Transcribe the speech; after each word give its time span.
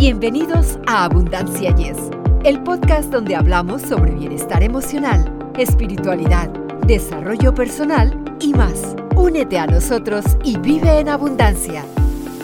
Bienvenidos 0.00 0.78
a 0.86 1.04
Abundancia 1.04 1.76
Yes, 1.76 1.98
el 2.44 2.62
podcast 2.62 3.12
donde 3.12 3.36
hablamos 3.36 3.82
sobre 3.82 4.12
bienestar 4.12 4.62
emocional, 4.62 5.52
espiritualidad, 5.58 6.48
desarrollo 6.86 7.54
personal 7.54 8.18
y 8.40 8.54
más. 8.54 8.96
Únete 9.14 9.58
a 9.58 9.66
nosotros 9.66 10.24
y 10.42 10.56
vive 10.56 11.00
en 11.00 11.10
abundancia. 11.10 11.84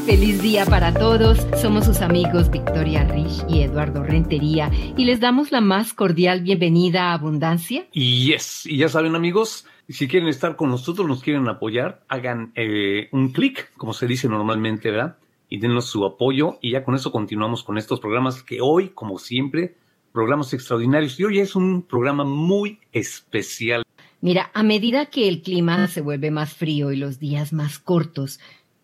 Feliz 0.05 0.43
día 0.43 0.67
para 0.67 0.93
todos. 0.93 1.47
Somos 1.57 1.87
sus 1.87 2.03
amigos 2.03 2.51
Victoria 2.51 3.05
Rich 3.05 3.47
y 3.49 3.63
Eduardo 3.63 4.03
Rentería 4.03 4.71
y 4.95 5.07
les 5.07 5.21
damos 5.21 5.51
la 5.51 5.63
más 5.63 5.95
cordial 5.95 6.43
bienvenida 6.43 7.05
a 7.05 7.15
Abundancia. 7.15 7.87
Y 7.91 8.33
yes, 8.33 8.67
y 8.67 8.77
ya 8.77 8.91
saben 8.91 9.17
amigos, 9.17 9.65
si 9.89 10.09
quieren 10.09 10.29
estar 10.29 10.57
con 10.57 10.69
nosotros, 10.69 11.09
nos 11.09 11.23
quieren 11.23 11.49
apoyar, 11.49 12.03
hagan 12.09 12.53
eh, 12.55 13.09
un 13.13 13.33
clic, 13.33 13.71
como 13.79 13.95
se 13.95 14.07
dice 14.07 14.29
normalmente, 14.29 14.91
¿verdad? 14.91 15.17
Y 15.49 15.59
denos 15.59 15.87
su 15.87 16.05
apoyo 16.05 16.59
y 16.61 16.73
ya 16.73 16.85
con 16.85 16.95
eso 16.95 17.13
continuamos 17.13 17.63
con 17.63 17.79
estos 17.79 18.01
programas 18.01 18.43
que 18.43 18.61
hoy, 18.61 18.91
como 18.91 19.19
siempre, 19.19 19.77
programas 20.13 20.53
extraordinarios 20.53 21.19
y 21.21 21.25
hoy 21.25 21.41
es 21.41 21.55
un 21.55 21.83
programa 21.83 22.25
muy 22.25 22.81
especial. 22.93 23.83
Mira, 24.21 24.51
a 24.55 24.63
medida 24.63 25.07
que 25.07 25.29
el 25.29 25.43
clima 25.43 25.87
se 25.89 26.01
vuelve 26.01 26.31
más 26.31 26.55
frío 26.55 26.91
y 26.91 26.97
los 26.97 27.19
días 27.19 27.53
más 27.53 27.79
cortos, 27.79 28.41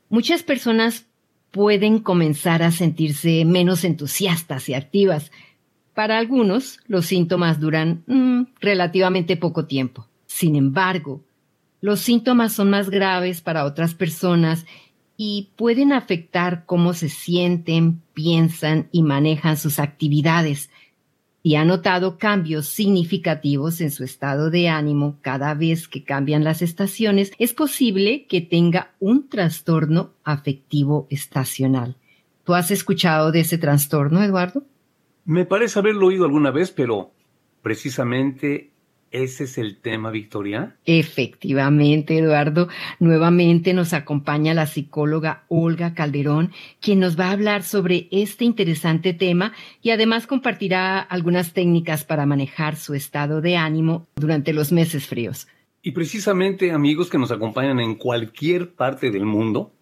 muchas 0.09 0.43
personas 0.43 1.07
pueden 1.51 2.01
comenzar 2.01 2.63
a 2.63 2.71
sentirse 2.71 3.45
menos 3.45 3.85
entusiastas 3.85 4.69
y 4.69 4.75
activas. 4.75 5.33
Para 5.95 6.19
algunos, 6.19 6.81
los 6.87 7.07
síntomas 7.07 7.61
duran 7.61 8.05
mm, 8.07 8.43
relativamente 8.61 9.37
poco 9.37 9.67
tiempo. 9.67 10.07
Sin 10.27 10.57
embargo, 10.57 11.23
los 11.81 12.01
síntomas 12.01 12.53
son 12.53 12.71
más 12.71 12.89
graves 12.89 13.41
para 13.41 13.65
otras 13.65 13.95
personas 13.95 14.65
y 15.25 15.53
pueden 15.55 15.93
afectar 15.93 16.65
cómo 16.67 16.95
se 16.95 17.09
sienten, 17.09 18.03
piensan 18.13 18.89
y 18.91 19.05
manejan 19.05 19.57
sus 19.57 19.79
actividades. 19.79 20.69
Si 21.45 21.55
ha 21.55 21.65
notado 21.65 22.19
cambios 22.19 22.67
significativos 22.67 23.81
en 23.81 23.93
su 23.93 24.03
estado 24.03 24.51
de 24.51 24.69
ánimo 24.69 25.19
cada 25.23 25.55
vez 25.55 25.87
que 25.87 26.03
cambian 26.03 26.43
las 26.43 26.61
estaciones, 26.61 27.31
es 27.39 27.55
posible 27.55 28.27
que 28.27 28.41
tenga 28.41 28.97
un 28.99 29.29
trastorno 29.29 30.11
afectivo 30.25 31.07
estacional. 31.09 31.97
¿Tú 32.43 32.55
has 32.55 32.73
escuchado 32.73 33.31
de 33.31 33.43
ese 33.43 33.59
trastorno, 33.59 34.25
Eduardo? 34.25 34.65
Me 35.25 35.45
parece 35.45 35.79
haberlo 35.79 36.09
oído 36.09 36.25
alguna 36.25 36.51
vez, 36.51 36.73
pero 36.73 37.13
precisamente 37.63 38.72
¿Ese 39.13 39.45
es 39.45 39.59
el 39.59 39.77
tema, 39.77 40.11
Victoria? 40.11 40.77
Efectivamente, 40.87 42.17
Eduardo. 42.17 42.69
Nuevamente 42.99 43.75
nos 43.75 43.93
acompaña 43.93 44.55
la 44.55 44.67
psicóloga 44.67 45.45
Olga 45.49 45.93
Calderón, 45.93 46.51
quien 46.81 46.99
nos 46.99 47.21
va 47.21 47.27
a 47.27 47.33
hablar 47.33 47.63
sobre 47.63 48.09
este 48.11 48.47
interesante 48.47 49.13
tema 49.13 49.53
y 49.83 49.91
además 49.91 50.27
compartirá 50.27 50.99
algunas 50.99 51.53
técnicas 51.53 52.05
para 52.05 52.25
manejar 52.25 52.77
su 52.77 52.95
estado 52.95 53.43
de 53.43 53.57
ánimo 53.59 54.07
durante 54.17 54.55
los 54.55 54.73
meses 54.73 55.07
fríos. 55.07 55.47
Y 55.83 55.91
precisamente, 55.91 56.71
amigos 56.71 57.11
que 57.11 57.19
nos 57.19 57.33
acompañan 57.33 57.81
en 57.81 57.97
cualquier 57.97 58.73
parte 58.73 59.11
del 59.11 59.27
mundo, 59.27 59.73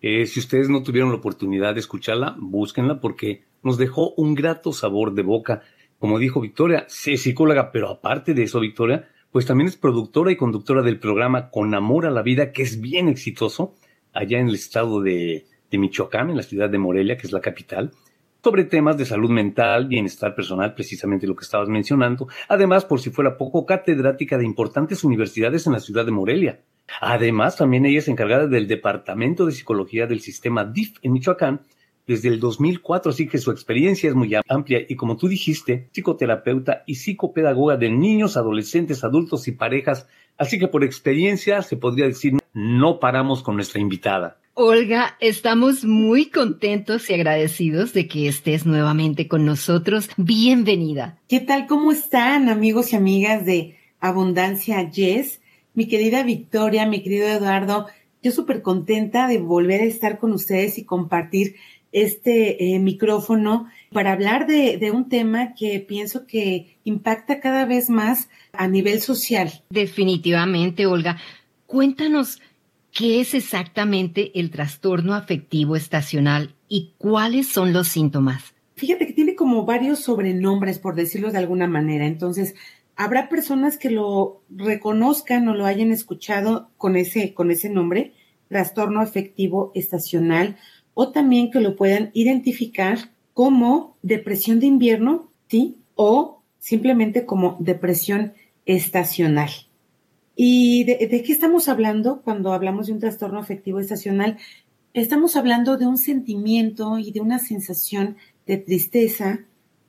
eh, 0.00 0.26
si 0.26 0.40
ustedes 0.40 0.68
no 0.68 0.82
tuvieron 0.82 1.10
la 1.10 1.18
oportunidad 1.18 1.74
de 1.74 1.80
escucharla, 1.80 2.34
búsquenla 2.36 3.00
porque 3.00 3.44
nos 3.62 3.78
dejó 3.78 4.12
un 4.16 4.34
grato 4.34 4.72
sabor 4.72 5.14
de 5.14 5.22
boca 5.22 5.62
como 6.02 6.18
dijo 6.18 6.40
Victoria, 6.40 6.88
es 6.88 7.22
psicóloga, 7.22 7.70
pero 7.70 7.88
aparte 7.88 8.34
de 8.34 8.42
eso, 8.42 8.58
Victoria, 8.58 9.08
pues 9.30 9.46
también 9.46 9.68
es 9.68 9.76
productora 9.76 10.32
y 10.32 10.36
conductora 10.36 10.82
del 10.82 10.98
programa 10.98 11.48
Con 11.48 11.76
Amor 11.76 12.06
a 12.06 12.10
la 12.10 12.22
Vida, 12.22 12.50
que 12.50 12.62
es 12.62 12.80
bien 12.80 13.06
exitoso, 13.06 13.76
allá 14.12 14.40
en 14.40 14.48
el 14.48 14.56
estado 14.56 15.00
de, 15.00 15.46
de 15.70 15.78
Michoacán, 15.78 16.28
en 16.28 16.36
la 16.36 16.42
ciudad 16.42 16.68
de 16.68 16.78
Morelia, 16.78 17.16
que 17.16 17.28
es 17.28 17.32
la 17.32 17.40
capital, 17.40 17.92
sobre 18.42 18.64
temas 18.64 18.96
de 18.96 19.04
salud 19.04 19.30
mental, 19.30 19.86
bienestar 19.86 20.34
personal, 20.34 20.74
precisamente 20.74 21.28
lo 21.28 21.36
que 21.36 21.44
estabas 21.44 21.68
mencionando. 21.68 22.26
Además, 22.48 22.84
por 22.84 22.98
si 22.98 23.10
fuera 23.10 23.38
poco, 23.38 23.64
catedrática 23.64 24.36
de 24.38 24.44
importantes 24.44 25.04
universidades 25.04 25.68
en 25.68 25.74
la 25.74 25.78
ciudad 25.78 26.04
de 26.04 26.10
Morelia. 26.10 26.62
Además, 27.00 27.56
también 27.56 27.86
ella 27.86 28.00
es 28.00 28.08
encargada 28.08 28.48
del 28.48 28.66
Departamento 28.66 29.46
de 29.46 29.52
Psicología 29.52 30.08
del 30.08 30.20
Sistema 30.20 30.64
DIF 30.64 30.96
en 31.02 31.12
Michoacán 31.12 31.60
desde 32.06 32.28
el 32.28 32.40
2004, 32.40 33.10
así 33.10 33.28
que 33.28 33.38
su 33.38 33.50
experiencia 33.50 34.08
es 34.08 34.14
muy 34.14 34.32
amplia 34.48 34.80
y 34.88 34.96
como 34.96 35.16
tú 35.16 35.28
dijiste, 35.28 35.88
psicoterapeuta 35.92 36.82
y 36.86 36.96
psicopedagoga 36.96 37.76
de 37.76 37.90
niños, 37.90 38.36
adolescentes, 38.36 39.04
adultos 39.04 39.46
y 39.48 39.52
parejas, 39.52 40.06
así 40.36 40.58
que 40.58 40.68
por 40.68 40.84
experiencia 40.84 41.62
se 41.62 41.76
podría 41.76 42.06
decir 42.06 42.38
no 42.52 43.00
paramos 43.00 43.42
con 43.42 43.56
nuestra 43.56 43.80
invitada. 43.80 44.38
Olga, 44.54 45.16
estamos 45.20 45.84
muy 45.84 46.26
contentos 46.26 47.08
y 47.08 47.14
agradecidos 47.14 47.94
de 47.94 48.06
que 48.06 48.28
estés 48.28 48.66
nuevamente 48.66 49.26
con 49.26 49.46
nosotros. 49.46 50.10
Bienvenida. 50.18 51.18
¿Qué 51.26 51.40
tal? 51.40 51.66
¿Cómo 51.66 51.90
están 51.90 52.50
amigos 52.50 52.92
y 52.92 52.96
amigas 52.96 53.46
de 53.46 53.78
Abundancia 53.98 54.90
Yes? 54.90 55.40
Mi 55.72 55.88
querida 55.88 56.22
Victoria, 56.22 56.84
mi 56.84 57.02
querido 57.02 57.28
Eduardo, 57.28 57.86
yo 58.22 58.30
súper 58.30 58.60
contenta 58.60 59.26
de 59.26 59.38
volver 59.38 59.80
a 59.80 59.84
estar 59.84 60.18
con 60.18 60.32
ustedes 60.32 60.76
y 60.76 60.84
compartir 60.84 61.56
este 61.92 62.74
eh, 62.74 62.78
micrófono 62.78 63.68
para 63.92 64.12
hablar 64.12 64.46
de, 64.46 64.90
un 64.92 65.08
tema 65.08 65.54
que 65.54 65.78
pienso 65.80 66.26
que 66.26 66.78
impacta 66.84 67.40
cada 67.40 67.66
vez 67.66 67.90
más 67.90 68.28
a 68.52 68.66
nivel 68.66 69.00
social. 69.00 69.62
Definitivamente, 69.68 70.86
Olga. 70.86 71.18
Cuéntanos 71.66 72.40
qué 72.90 73.20
es 73.20 73.34
exactamente 73.34 74.38
el 74.38 74.50
trastorno 74.50 75.14
afectivo 75.14 75.76
estacional 75.76 76.54
y 76.68 76.92
cuáles 76.98 77.48
son 77.48 77.72
los 77.72 77.88
síntomas. 77.88 78.54
Fíjate 78.74 79.06
que 79.06 79.12
tiene 79.12 79.34
como 79.34 79.64
varios 79.64 80.00
sobrenombres, 80.00 80.78
por 80.78 80.94
decirlo 80.94 81.30
de 81.30 81.38
alguna 81.38 81.66
manera. 81.66 82.06
Entonces, 82.06 82.54
habrá 82.96 83.28
personas 83.28 83.76
que 83.76 83.90
lo 83.90 84.42
reconozcan 84.50 85.48
o 85.48 85.54
lo 85.54 85.66
hayan 85.66 85.92
escuchado 85.92 86.70
con 86.78 86.96
ese, 86.96 87.34
con 87.34 87.50
ese 87.50 87.68
nombre, 87.68 88.14
trastorno 88.48 89.00
afectivo 89.00 89.72
estacional 89.74 90.56
o 90.94 91.10
también 91.10 91.50
que 91.50 91.60
lo 91.60 91.76
puedan 91.76 92.10
identificar 92.14 93.10
como 93.34 93.96
depresión 94.02 94.60
de 94.60 94.66
invierno, 94.66 95.30
¿sí? 95.48 95.78
O 95.94 96.42
simplemente 96.58 97.24
como 97.24 97.56
depresión 97.60 98.34
estacional. 98.66 99.50
¿Y 100.36 100.84
de, 100.84 100.98
qué 101.08 101.32
estamos 101.32 101.68
hablando 101.68 102.22
cuando 102.22 102.52
hablamos 102.52 102.86
de 102.86 102.94
un 102.94 103.00
trastorno 103.00 103.38
afectivo 103.38 103.80
estacional? 103.80 104.38
Estamos 104.94 105.36
hablando 105.36 105.76
de 105.76 105.86
un 105.86 105.98
sentimiento 105.98 106.98
y 106.98 107.12
de 107.12 107.20
una 107.20 107.38
sensación 107.38 108.16
de 108.46 108.58
tristeza, 108.58 109.40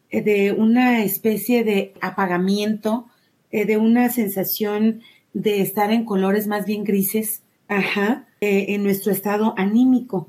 eh, 0.10 0.22
de 0.22 0.52
una 0.52 1.04
especie 1.04 1.64
de 1.64 1.94
apagamiento, 2.02 3.08
eh, 3.52 3.66
de 3.66 3.78
una 3.78 4.10
sensación 4.10 5.02
de 5.34 5.62
estar 5.62 5.92
en 5.92 6.06
colores 6.06 6.48
más 6.48 6.66
bien 6.66 6.84
grises, 6.84 7.42
ajá, 7.68 8.28
eh, 8.42 8.66
en 8.70 8.84
nuestro 8.84 9.12
estado 9.12 9.54
anímico 9.58 10.28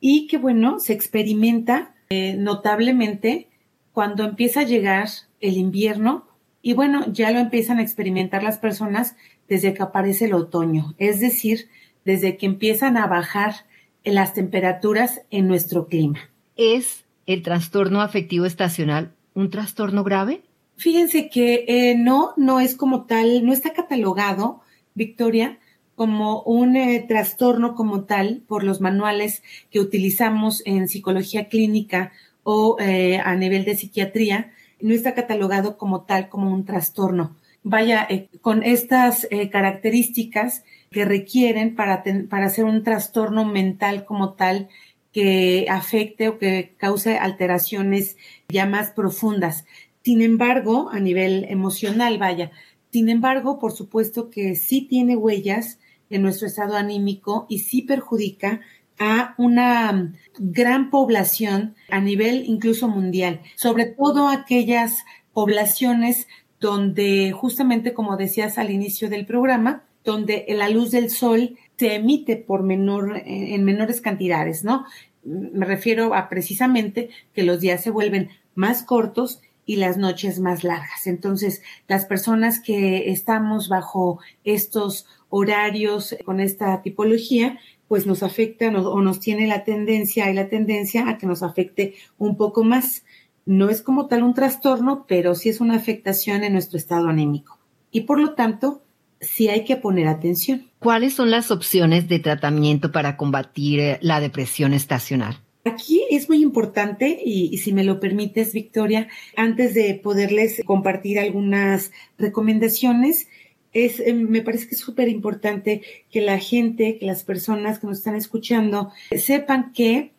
y 0.00 0.26
que 0.26 0.38
bueno, 0.38 0.80
se 0.80 0.92
experimenta 0.92 1.94
eh, 2.08 2.34
notablemente 2.36 3.48
cuando 3.92 4.24
empieza 4.24 4.60
a 4.60 4.64
llegar 4.64 5.08
el 5.40 5.56
invierno 5.56 6.26
y 6.62 6.74
bueno, 6.74 7.04
ya 7.12 7.30
lo 7.30 7.38
empiezan 7.38 7.78
a 7.78 7.82
experimentar 7.82 8.42
las 8.42 8.58
personas 8.58 9.16
desde 9.48 9.74
que 9.74 9.82
aparece 9.82 10.26
el 10.26 10.34
otoño, 10.34 10.94
es 10.98 11.20
decir, 11.20 11.68
desde 12.04 12.36
que 12.36 12.46
empiezan 12.46 12.96
a 12.96 13.06
bajar 13.06 13.66
las 14.04 14.34
temperaturas 14.34 15.22
en 15.30 15.48
nuestro 15.48 15.86
clima. 15.86 16.18
¿Es 16.56 17.04
el 17.26 17.42
trastorno 17.42 18.00
afectivo 18.00 18.46
estacional 18.46 19.12
un 19.34 19.50
trastorno 19.50 20.04
grave? 20.04 20.42
Fíjense 20.76 21.28
que 21.28 21.64
eh, 21.68 21.94
no, 21.96 22.32
no 22.36 22.60
es 22.60 22.74
como 22.74 23.04
tal, 23.04 23.44
no 23.44 23.52
está 23.52 23.72
catalogado, 23.72 24.60
Victoria, 24.94 25.58
como 26.00 26.40
un 26.44 26.76
eh, 26.76 27.04
trastorno 27.06 27.74
como 27.74 28.04
tal 28.04 28.42
por 28.48 28.64
los 28.64 28.80
manuales 28.80 29.42
que 29.70 29.80
utilizamos 29.80 30.62
en 30.64 30.88
psicología 30.88 31.48
clínica 31.48 32.12
o 32.42 32.78
eh, 32.80 33.18
a 33.22 33.34
nivel 33.34 33.66
de 33.66 33.76
psiquiatría, 33.76 34.50
no 34.80 34.94
está 34.94 35.12
catalogado 35.12 35.76
como 35.76 36.04
tal, 36.04 36.30
como 36.30 36.54
un 36.54 36.64
trastorno. 36.64 37.36
Vaya, 37.62 38.06
eh, 38.08 38.28
con 38.40 38.62
estas 38.62 39.28
características 39.52 40.64
que 40.90 41.04
requieren 41.04 41.74
para, 41.74 42.02
para 42.30 42.46
hacer 42.46 42.64
un 42.64 42.82
trastorno 42.82 43.44
mental 43.44 44.06
como 44.06 44.32
tal 44.32 44.70
que 45.12 45.66
afecte 45.68 46.30
o 46.30 46.38
que 46.38 46.72
cause 46.78 47.18
alteraciones 47.18 48.16
ya 48.48 48.64
más 48.64 48.92
profundas. 48.92 49.66
Sin 50.02 50.22
embargo, 50.22 50.88
a 50.90 50.98
nivel 50.98 51.44
emocional, 51.50 52.16
vaya, 52.16 52.52
sin 52.90 53.10
embargo, 53.10 53.58
por 53.58 53.72
supuesto 53.72 54.30
que 54.30 54.56
sí 54.56 54.80
tiene 54.80 55.14
huellas 55.14 55.78
en 56.10 56.22
nuestro 56.22 56.46
estado 56.46 56.76
anímico 56.76 57.46
y 57.48 57.60
sí 57.60 57.82
perjudica 57.82 58.60
a 58.98 59.34
una 59.38 60.12
gran 60.38 60.90
población 60.90 61.74
a 61.88 62.00
nivel 62.00 62.44
incluso 62.46 62.86
mundial, 62.88 63.40
sobre 63.56 63.86
todo 63.86 64.28
aquellas 64.28 65.04
poblaciones 65.32 66.28
donde 66.60 67.32
justamente 67.32 67.94
como 67.94 68.18
decías 68.18 68.58
al 68.58 68.70
inicio 68.70 69.08
del 69.08 69.24
programa, 69.24 69.84
donde 70.04 70.44
la 70.48 70.68
luz 70.68 70.90
del 70.90 71.08
sol 71.10 71.56
se 71.78 71.94
emite 71.94 72.36
por 72.36 72.62
menor, 72.62 73.22
en 73.24 73.64
menores 73.64 74.02
cantidades, 74.02 74.64
¿no? 74.64 74.84
Me 75.24 75.64
refiero 75.64 76.14
a 76.14 76.28
precisamente 76.28 77.08
que 77.34 77.42
los 77.42 77.60
días 77.60 77.82
se 77.82 77.90
vuelven 77.90 78.28
más 78.54 78.82
cortos 78.82 79.40
y 79.70 79.76
las 79.76 79.98
noches 79.98 80.40
más 80.40 80.64
largas. 80.64 81.06
Entonces, 81.06 81.62
las 81.86 82.04
personas 82.04 82.58
que 82.58 83.08
estamos 83.12 83.68
bajo 83.68 84.18
estos 84.42 85.06
horarios 85.28 86.16
con 86.24 86.40
esta 86.40 86.82
tipología, 86.82 87.60
pues 87.86 88.04
nos 88.04 88.24
afecta 88.24 88.66
o 88.66 89.00
nos 89.00 89.20
tiene 89.20 89.46
la 89.46 89.62
tendencia, 89.62 90.24
hay 90.24 90.34
la 90.34 90.48
tendencia 90.48 91.08
a 91.08 91.18
que 91.18 91.28
nos 91.28 91.44
afecte 91.44 91.94
un 92.18 92.36
poco 92.36 92.64
más. 92.64 93.04
No 93.46 93.68
es 93.68 93.80
como 93.80 94.08
tal 94.08 94.24
un 94.24 94.34
trastorno, 94.34 95.04
pero 95.06 95.36
sí 95.36 95.50
es 95.50 95.60
una 95.60 95.76
afectación 95.76 96.42
en 96.42 96.54
nuestro 96.54 96.76
estado 96.76 97.06
anímico. 97.06 97.60
Y 97.92 98.00
por 98.00 98.18
lo 98.18 98.34
tanto, 98.34 98.82
sí 99.20 99.50
hay 99.50 99.64
que 99.64 99.76
poner 99.76 100.08
atención. 100.08 100.66
¿Cuáles 100.80 101.14
son 101.14 101.30
las 101.30 101.52
opciones 101.52 102.08
de 102.08 102.18
tratamiento 102.18 102.90
para 102.90 103.16
combatir 103.16 103.78
eh, 103.78 103.98
la 104.02 104.18
depresión 104.18 104.74
estacional? 104.74 105.38
Aquí 105.64 106.02
es 106.10 106.28
muy 106.28 106.42
importante 106.42 107.20
y, 107.22 107.58
si 107.58 107.72
me 107.72 107.84
lo 107.84 108.00
permites, 108.00 108.54
Victoria, 108.54 109.08
antes 109.36 109.74
de 109.74 109.94
poderles 109.94 110.62
compartir 110.64 111.18
algunas 111.18 111.92
recomendaciones, 112.16 113.28
es, 113.72 114.00
eh, 114.00 114.14
me 114.14 114.40
parece 114.40 114.68
que 114.68 114.74
es 114.74 114.80
súper 114.80 115.08
importante 115.08 115.82
que 116.10 116.22
la 116.22 116.38
gente, 116.38 116.98
que 116.98 117.06
las 117.06 117.24
personas 117.24 117.78
que 117.78 117.86
nos 117.86 117.98
están 117.98 118.16
escuchando, 118.16 118.90
sepan 119.16 119.72
que 119.72 120.12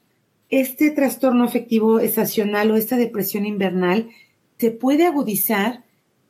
este 0.49 0.91
trastorno 0.91 1.43
afectivo 1.43 1.99
estacional 1.99 2.69
o 2.69 2.75
esta 2.75 2.97
depresión 2.97 3.45
invernal 3.45 4.09
se 4.57 4.69
puede 4.69 5.07
agudizar 5.07 5.83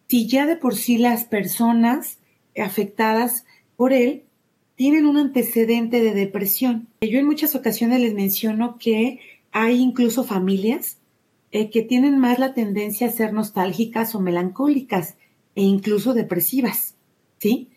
si 0.08 0.28
ya 0.28 0.46
de 0.46 0.56
por 0.56 0.75
sí 0.75 0.98
las 0.98 1.25
personas 1.25 2.19
afectadas 2.56 3.46
por 3.75 3.92
él 3.94 4.24
tienen 4.81 5.06
un 5.06 5.18
antecedente 5.18 6.01
de 6.01 6.16
depresión. 6.16 6.88
Yo 7.01 7.19
en 7.19 7.28
muchas 7.28 7.54
ocasiones 7.54 8.01
les 8.01 8.16
menciono 8.16 8.80
que 8.80 9.19
hay 9.51 9.80
incluso 9.80 10.24
familias 10.24 10.98
eh, 11.51 11.69
que 11.69 11.83
tienen 11.83 12.18
más 12.18 12.39
la 12.39 12.56
tendencia 12.56 13.06
a 13.06 13.12
ser 13.12 13.31
nostálgicas 13.31 14.16
o 14.16 14.19
melancólicas 14.19 15.18
e 15.54 15.62
incluso 15.62 16.16
depresivas, 16.16 16.95
¿sí? 17.38 17.69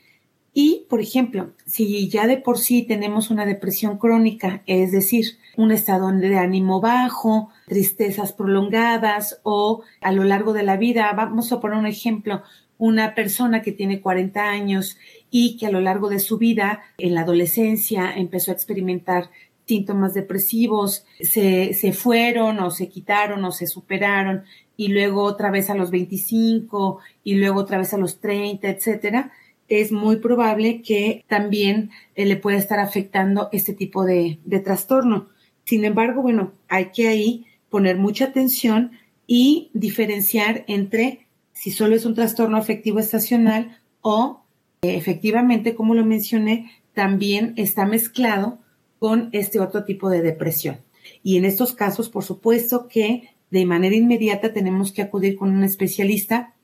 Y, 0.55 0.87
por 0.89 1.03
ejemplo, 1.03 1.51
si 1.67 2.09
ya 2.09 2.27
de 2.27 2.39
por 2.39 2.57
sí 2.57 2.85
tenemos 2.85 3.31
una 3.31 3.45
depresión 3.45 3.99
crónica, 3.99 4.63
es 4.65 4.91
decir, 4.91 5.27
un 5.59 5.73
estado 5.73 6.11
de 6.11 6.39
ánimo 6.39 6.81
bajo, 6.81 7.51
tristezas 7.67 8.33
prolongadas 8.33 9.41
o 9.43 9.83
a 10.01 10.11
lo 10.11 10.25
largo 10.25 10.55
de 10.55 10.63
la 10.63 10.79
vida, 10.79 11.13
vamos 11.15 11.53
a 11.53 11.61
poner 11.61 11.77
un 11.77 11.87
ejemplo, 11.87 12.43
una 12.79 13.15
persona 13.15 13.61
que 13.61 13.73
tiene 13.73 14.01
40 14.01 14.43
años 14.43 14.97
y 15.37 15.57
que 15.57 15.67
a 15.67 15.71
lo 15.73 15.81
largo 15.81 16.11
de 16.11 16.21
su 16.21 16.39
vida, 16.39 16.85
en 16.97 17.13
la 17.13 17.23
adolescencia, 17.23 18.13
empezó 18.15 18.53
a 18.53 18.55
experimentar 18.55 19.31
síntomas 19.67 20.15
depresivos, 20.15 21.07
se, 21.19 21.75
se 21.75 21.93
fueron 21.93 22.61
o 22.61 22.71
se 22.71 22.89
quitaron 22.89 23.45
o 23.45 23.51
se 23.51 23.67
superaron 23.67 24.45
y 24.77 24.89
luego 24.89 25.25
otra 25.25 25.51
vez 25.51 25.71
a 25.71 25.75
los 25.75 25.91
25 25.91 27.01
y 27.25 27.35
luego 27.35 27.59
otra 27.59 27.79
vez 27.79 27.93
a 27.93 27.99
los 27.99 28.21
30, 28.21 28.69
etcétera, 28.69 29.33
es 29.67 29.91
muy 29.91 30.19
probable 30.19 30.83
que 30.83 31.25
también 31.27 31.91
eh, 32.15 32.27
le 32.27 32.37
pueda 32.37 32.57
estar 32.57 32.79
afectando 32.79 33.49
este 33.51 33.73
tipo 33.73 34.05
de, 34.05 34.39
de 34.45 34.61
trastorno. 34.61 35.31
Sin 35.65 35.85
embargo, 35.85 36.23
bueno, 36.23 36.53
hay 36.69 36.93
que 36.93 37.09
ahí 37.09 37.47
poner 37.71 37.97
mucha 37.97 38.27
atención 38.27 38.93
y 39.27 39.73
diferenciar 39.75 40.65
entre 40.69 41.27
si 41.53 41.73
solo 41.73 41.97
es 41.97 42.07
un 42.07 42.15
trastorno 42.15 42.57
afectivo 42.57 43.01
estacional 43.01 43.81
o 44.01 44.44
efectivamente, 44.91 45.75
como 45.75 45.95
lo 45.95 46.05
mencioné, 46.05 46.71
también 46.93 47.55
está 47.57 47.87
mezclado 47.87 48.59
con 48.99 49.29
este 49.33 49.61
otro 49.61 49.85
tipo 49.85 50.11
de 50.11 50.23
depresión. 50.23 50.79
Y 51.23 51.37
en 51.37 51.45
estos 51.45 51.73
casos, 51.73 52.09
por 52.09 52.25
supuesto 52.25 52.89
que 52.89 53.31
de 53.51 53.67
manera 53.67 53.95
inmediata 53.95 54.53
tenemos 54.53 54.93
que 54.93 55.03
acudir 55.03 55.37
con 55.37 55.51
un 55.51 55.65
especialista 55.65 56.55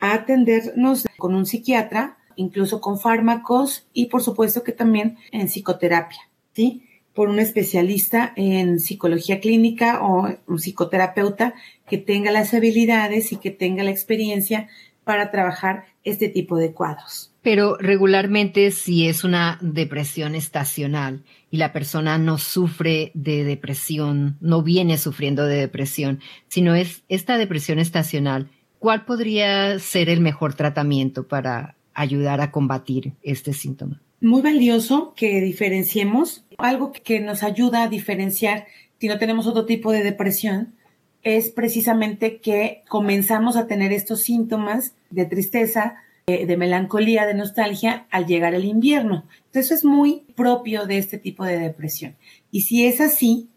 a 0.00 0.14
atendernos 0.14 1.06
con 1.16 1.34
un 1.34 1.46
psiquiatra, 1.46 2.18
incluso 2.36 2.80
con 2.80 2.98
fármacos 2.98 3.86
y 3.92 4.06
por 4.06 4.22
supuesto 4.22 4.62
que 4.62 4.72
también 4.72 5.16
en 5.32 5.48
psicoterapia, 5.48 6.20
¿sí? 6.52 6.84
por 7.18 7.28
un 7.30 7.40
especialista 7.40 8.32
en 8.36 8.78
psicología 8.78 9.40
clínica 9.40 10.06
o 10.06 10.28
un 10.46 10.58
psicoterapeuta 10.60 11.54
que 11.88 11.98
tenga 11.98 12.30
las 12.30 12.54
habilidades 12.54 13.32
y 13.32 13.38
que 13.38 13.50
tenga 13.50 13.82
la 13.82 13.90
experiencia 13.90 14.68
para 15.02 15.32
trabajar 15.32 15.86
este 16.04 16.28
tipo 16.28 16.58
de 16.58 16.72
cuadros. 16.72 17.32
Pero 17.48 17.78
regularmente 17.78 18.70
si 18.72 19.08
es 19.08 19.24
una 19.24 19.56
depresión 19.62 20.34
estacional 20.34 21.24
y 21.50 21.56
la 21.56 21.72
persona 21.72 22.18
no 22.18 22.36
sufre 22.36 23.10
de 23.14 23.42
depresión, 23.42 24.36
no 24.42 24.62
viene 24.62 24.98
sufriendo 24.98 25.46
de 25.46 25.56
depresión, 25.56 26.20
sino 26.48 26.74
es 26.74 27.04
esta 27.08 27.38
depresión 27.38 27.78
estacional, 27.78 28.50
¿cuál 28.78 29.06
podría 29.06 29.78
ser 29.78 30.10
el 30.10 30.20
mejor 30.20 30.52
tratamiento 30.52 31.26
para 31.26 31.74
ayudar 31.94 32.42
a 32.42 32.50
combatir 32.50 33.14
este 33.22 33.54
síntoma? 33.54 34.02
muy 34.20 34.42
valioso 34.42 35.14
que 35.16 35.40
diferenciemos. 35.40 36.44
Algo 36.58 36.92
que 36.92 37.20
nos 37.20 37.42
ayuda 37.42 37.84
a 37.84 37.88
diferenciar 37.88 38.66
si 39.00 39.08
no 39.08 39.16
tenemos 39.18 39.46
otro 39.46 39.64
tipo 39.64 39.90
de 39.90 40.02
depresión 40.04 40.74
es 41.22 41.48
precisamente 41.48 42.40
que 42.40 42.82
comenzamos 42.90 43.56
a 43.56 43.66
tener 43.66 43.92
estos 43.92 44.20
síntomas 44.20 44.92
de 45.08 45.24
tristeza, 45.24 46.02
de 46.28 46.56
melancolía, 46.56 47.26
de 47.26 47.34
nostalgia 47.34 48.06
al 48.10 48.26
llegar 48.26 48.54
el 48.54 48.64
invierno. 48.64 49.26
Entonces 49.46 49.78
es 49.78 49.84
muy 49.84 50.24
propio 50.36 50.86
de 50.86 50.98
este 50.98 51.18
tipo 51.18 51.44
de 51.44 51.58
depresión. 51.58 52.16
Y 52.50 52.62
si 52.62 52.86
es 52.86 53.00
así, 53.00 53.48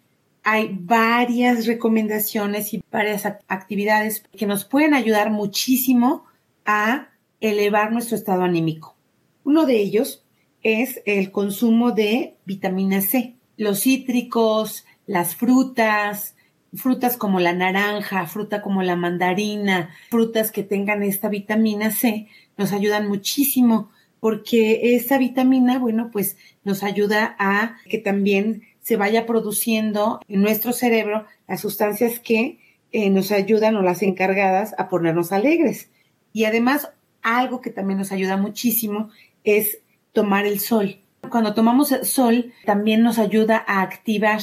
hay 0.44 0.70
varias 0.72 1.68
recomendaciones 1.68 2.74
y 2.74 2.84
varias 2.92 3.26
actividades 3.26 4.24
que 4.38 4.48
nos 4.48 4.66
pueden 4.66 4.94
ayudar 4.94 5.32
muchísimo 5.32 6.26
a 6.66 7.10
elevar 7.42 7.92
nuestro 7.92 8.16
estado 8.16 8.44
anímico. 8.44 8.96
Uno 9.44 9.66
de 9.66 9.78
ellos 9.78 10.24
es 10.64 11.02
el 11.06 11.32
consumo 11.32 11.92
de 11.92 12.36
vitamina 12.46 13.02
C. 13.02 13.36
Los 13.58 13.82
cítricos, 13.82 14.86
las 15.06 15.36
frutas, 15.36 16.36
frutas 16.74 17.18
como 17.18 17.40
la 17.40 17.54
naranja, 17.54 18.26
fruta 18.28 18.62
como 18.62 18.84
la 18.84 18.96
mandarina, 18.96 19.90
frutas 20.10 20.52
que 20.52 20.64
tengan 20.64 21.04
esta 21.04 21.30
vitamina 21.30 21.92
C, 21.92 22.28
nos 22.58 22.72
ayudan 22.72 23.08
muchísimo 23.08 23.90
porque 24.20 24.96
esta 24.96 25.18
vitamina, 25.18 25.80
bueno, 25.80 26.10
pues 26.12 26.38
nos 26.64 26.84
ayuda 26.84 27.36
a 27.40 27.78
que 27.90 27.98
también 27.98 28.64
se 28.80 28.96
vaya 28.96 29.26
produciendo 29.26 30.22
en 30.28 30.42
nuestro 30.42 30.74
cerebro 30.74 31.26
las 31.48 31.62
sustancias 31.62 32.20
que 32.20 32.60
eh, 32.92 33.10
nos 33.10 33.32
ayudan 33.32 33.76
o 33.76 33.82
las 33.82 34.04
encargadas 34.04 34.76
a 34.78 34.90
ponernos 34.90 35.32
alegres. 35.32 35.90
Y 36.34 36.46
además, 36.46 36.92
algo 37.24 37.62
que 37.62 37.72
también 37.72 38.00
nos 38.00 38.12
ayuda 38.12 38.38
muchísimo 38.38 39.10
es 39.44 39.80
tomar 40.14 40.46
el 40.46 40.60
sol. 40.60 41.00
Cuando 41.30 41.54
tomamos 41.54 41.90
sol, 42.04 42.54
también 42.66 43.02
nos 43.02 43.18
ayuda 43.18 43.64
a 43.68 43.82
activar 43.82 44.42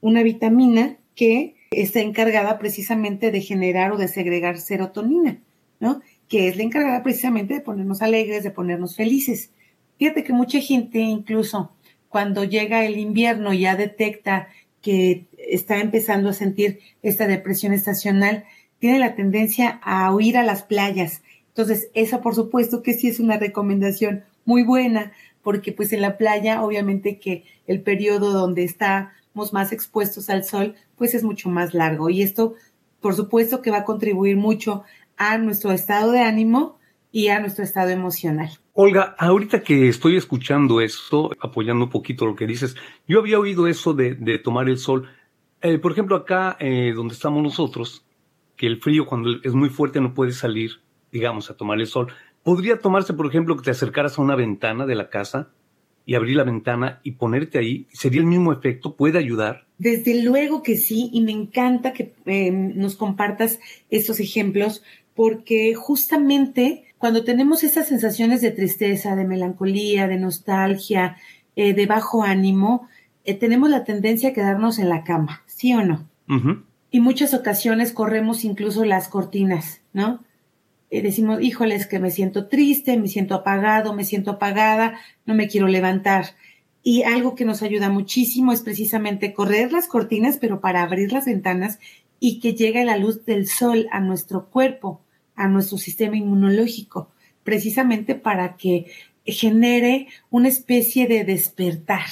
una 0.00 0.22
vitamina 0.22 0.96
que 1.14 1.55
está 1.70 2.00
encargada 2.00 2.58
precisamente 2.58 3.30
de 3.30 3.40
generar 3.40 3.92
o 3.92 3.96
de 3.96 4.08
segregar 4.08 4.58
serotonina, 4.58 5.38
¿no? 5.80 6.00
Que 6.28 6.48
es 6.48 6.56
la 6.56 6.62
encargada 6.62 7.02
precisamente 7.02 7.54
de 7.54 7.60
ponernos 7.60 8.02
alegres, 8.02 8.44
de 8.44 8.50
ponernos 8.50 8.96
felices. 8.96 9.50
Fíjate 9.98 10.24
que 10.24 10.32
mucha 10.32 10.60
gente, 10.60 10.98
incluso 10.98 11.72
cuando 12.08 12.44
llega 12.44 12.84
el 12.84 12.98
invierno, 12.98 13.52
ya 13.52 13.76
detecta 13.76 14.48
que 14.82 15.26
está 15.36 15.80
empezando 15.80 16.28
a 16.30 16.32
sentir 16.32 16.80
esta 17.02 17.26
depresión 17.26 17.72
estacional, 17.72 18.44
tiene 18.78 18.98
la 18.98 19.14
tendencia 19.14 19.80
a 19.82 20.14
huir 20.14 20.36
a 20.36 20.42
las 20.42 20.62
playas. 20.62 21.22
Entonces, 21.48 21.88
esa 21.94 22.20
por 22.20 22.34
supuesto 22.34 22.82
que 22.82 22.92
sí 22.92 23.08
es 23.08 23.18
una 23.18 23.38
recomendación 23.38 24.24
muy 24.44 24.62
buena, 24.62 25.12
porque 25.42 25.72
pues 25.72 25.92
en 25.92 26.02
la 26.02 26.18
playa 26.18 26.62
obviamente 26.62 27.18
que 27.18 27.44
el 27.66 27.80
periodo 27.80 28.32
donde 28.32 28.64
estamos 28.64 29.10
más 29.52 29.72
expuestos 29.72 30.30
al 30.30 30.44
sol 30.44 30.74
pues 30.96 31.14
es 31.14 31.22
mucho 31.22 31.48
más 31.48 31.74
largo 31.74 32.10
y 32.10 32.22
esto 32.22 32.54
por 33.00 33.14
supuesto 33.14 33.62
que 33.62 33.70
va 33.70 33.78
a 33.78 33.84
contribuir 33.84 34.36
mucho 34.36 34.84
a 35.16 35.38
nuestro 35.38 35.72
estado 35.72 36.12
de 36.12 36.20
ánimo 36.20 36.78
y 37.12 37.28
a 37.28 37.40
nuestro 37.40 37.64
estado 37.64 37.90
emocional. 37.90 38.50
Olga, 38.74 39.14
ahorita 39.18 39.62
que 39.62 39.88
estoy 39.88 40.16
escuchando 40.16 40.80
eso, 40.80 41.30
apoyando 41.40 41.84
un 41.84 41.90
poquito 41.90 42.26
lo 42.26 42.36
que 42.36 42.46
dices, 42.46 42.76
yo 43.08 43.20
había 43.20 43.38
oído 43.38 43.66
eso 43.66 43.94
de, 43.94 44.38
tomar 44.44 44.68
el 44.68 44.76
sol. 44.76 45.08
Eh, 45.62 45.78
por 45.78 45.92
ejemplo, 45.92 46.16
acá 46.16 46.56
eh, 46.60 46.92
donde 46.94 47.14
estamos 47.14 47.42
nosotros, 47.42 48.04
que 48.54 48.66
el 48.66 48.82
frío 48.82 49.06
cuando 49.06 49.30
es 49.42 49.54
muy 49.54 49.70
fuerte 49.70 50.00
no 50.00 50.12
puede 50.12 50.32
salir, 50.32 50.82
digamos, 51.10 51.50
a 51.50 51.56
tomar 51.56 51.80
el 51.80 51.86
sol. 51.86 52.12
Podría 52.42 52.78
tomarse, 52.78 53.14
por 53.14 53.26
ejemplo, 53.26 53.56
que 53.56 53.62
te 53.62 53.70
acercaras 53.70 54.18
a 54.18 54.22
una 54.22 54.36
ventana 54.36 54.84
de 54.84 54.94
la 54.94 55.08
casa 55.08 55.50
y 56.06 56.14
abrir 56.14 56.36
la 56.36 56.44
ventana 56.44 57.00
y 57.02 57.12
ponerte 57.12 57.58
ahí. 57.58 57.88
¿Sería 57.92 58.20
el 58.20 58.26
mismo 58.26 58.52
efecto? 58.52 58.94
¿Puede 58.94 59.18
ayudar? 59.18 59.66
Desde 59.76 60.22
luego 60.22 60.62
que 60.62 60.76
sí, 60.76 61.10
y 61.12 61.20
me 61.20 61.32
encanta 61.32 61.92
que 61.92 62.14
eh, 62.24 62.50
nos 62.52 62.94
compartas 62.94 63.58
estos 63.90 64.20
ejemplos, 64.20 64.82
porque 65.14 65.74
justamente 65.74 66.84
cuando 66.98 67.24
tenemos 67.24 67.64
esas 67.64 67.88
sensaciones 67.88 68.40
de 68.40 68.52
tristeza, 68.52 69.16
de 69.16 69.26
melancolía, 69.26 70.06
de 70.06 70.16
nostalgia, 70.16 71.16
eh, 71.56 71.74
de 71.74 71.86
bajo 71.86 72.22
ánimo, 72.22 72.88
eh, 73.24 73.34
tenemos 73.34 73.68
la 73.68 73.84
tendencia 73.84 74.30
a 74.30 74.32
quedarnos 74.32 74.78
en 74.78 74.88
la 74.88 75.02
cama, 75.02 75.42
¿sí 75.46 75.74
o 75.74 75.84
no? 75.84 76.08
Y 76.90 77.00
muchas 77.00 77.34
ocasiones 77.34 77.92
corremos 77.92 78.44
incluso 78.44 78.84
las 78.84 79.08
cortinas, 79.08 79.80
¿no? 79.92 80.20
Y 80.90 81.00
decimos, 81.00 81.42
híjoles, 81.42 81.86
que 81.86 81.98
me 81.98 82.10
siento 82.10 82.46
triste, 82.48 82.96
me 82.96 83.08
siento 83.08 83.34
apagado, 83.34 83.92
me 83.92 84.04
siento 84.04 84.32
apagada, 84.32 84.98
no 85.24 85.34
me 85.34 85.48
quiero 85.48 85.66
levantar. 85.66 86.36
Y 86.82 87.02
algo 87.02 87.34
que 87.34 87.44
nos 87.44 87.62
ayuda 87.62 87.88
muchísimo 87.88 88.52
es 88.52 88.62
precisamente 88.62 89.34
correr 89.34 89.72
las 89.72 89.88
cortinas, 89.88 90.38
pero 90.38 90.60
para 90.60 90.82
abrir 90.82 91.12
las 91.12 91.26
ventanas 91.26 91.80
y 92.20 92.38
que 92.40 92.54
llegue 92.54 92.84
la 92.84 92.96
luz 92.96 93.24
del 93.24 93.48
sol 93.48 93.88
a 93.90 94.00
nuestro 94.00 94.46
cuerpo, 94.46 95.00
a 95.34 95.48
nuestro 95.48 95.78
sistema 95.78 96.16
inmunológico, 96.16 97.10
precisamente 97.42 98.14
para 98.14 98.56
que 98.56 98.86
genere 99.24 100.06
una 100.30 100.48
especie 100.48 101.08
de 101.08 101.24
despertar. 101.24 102.06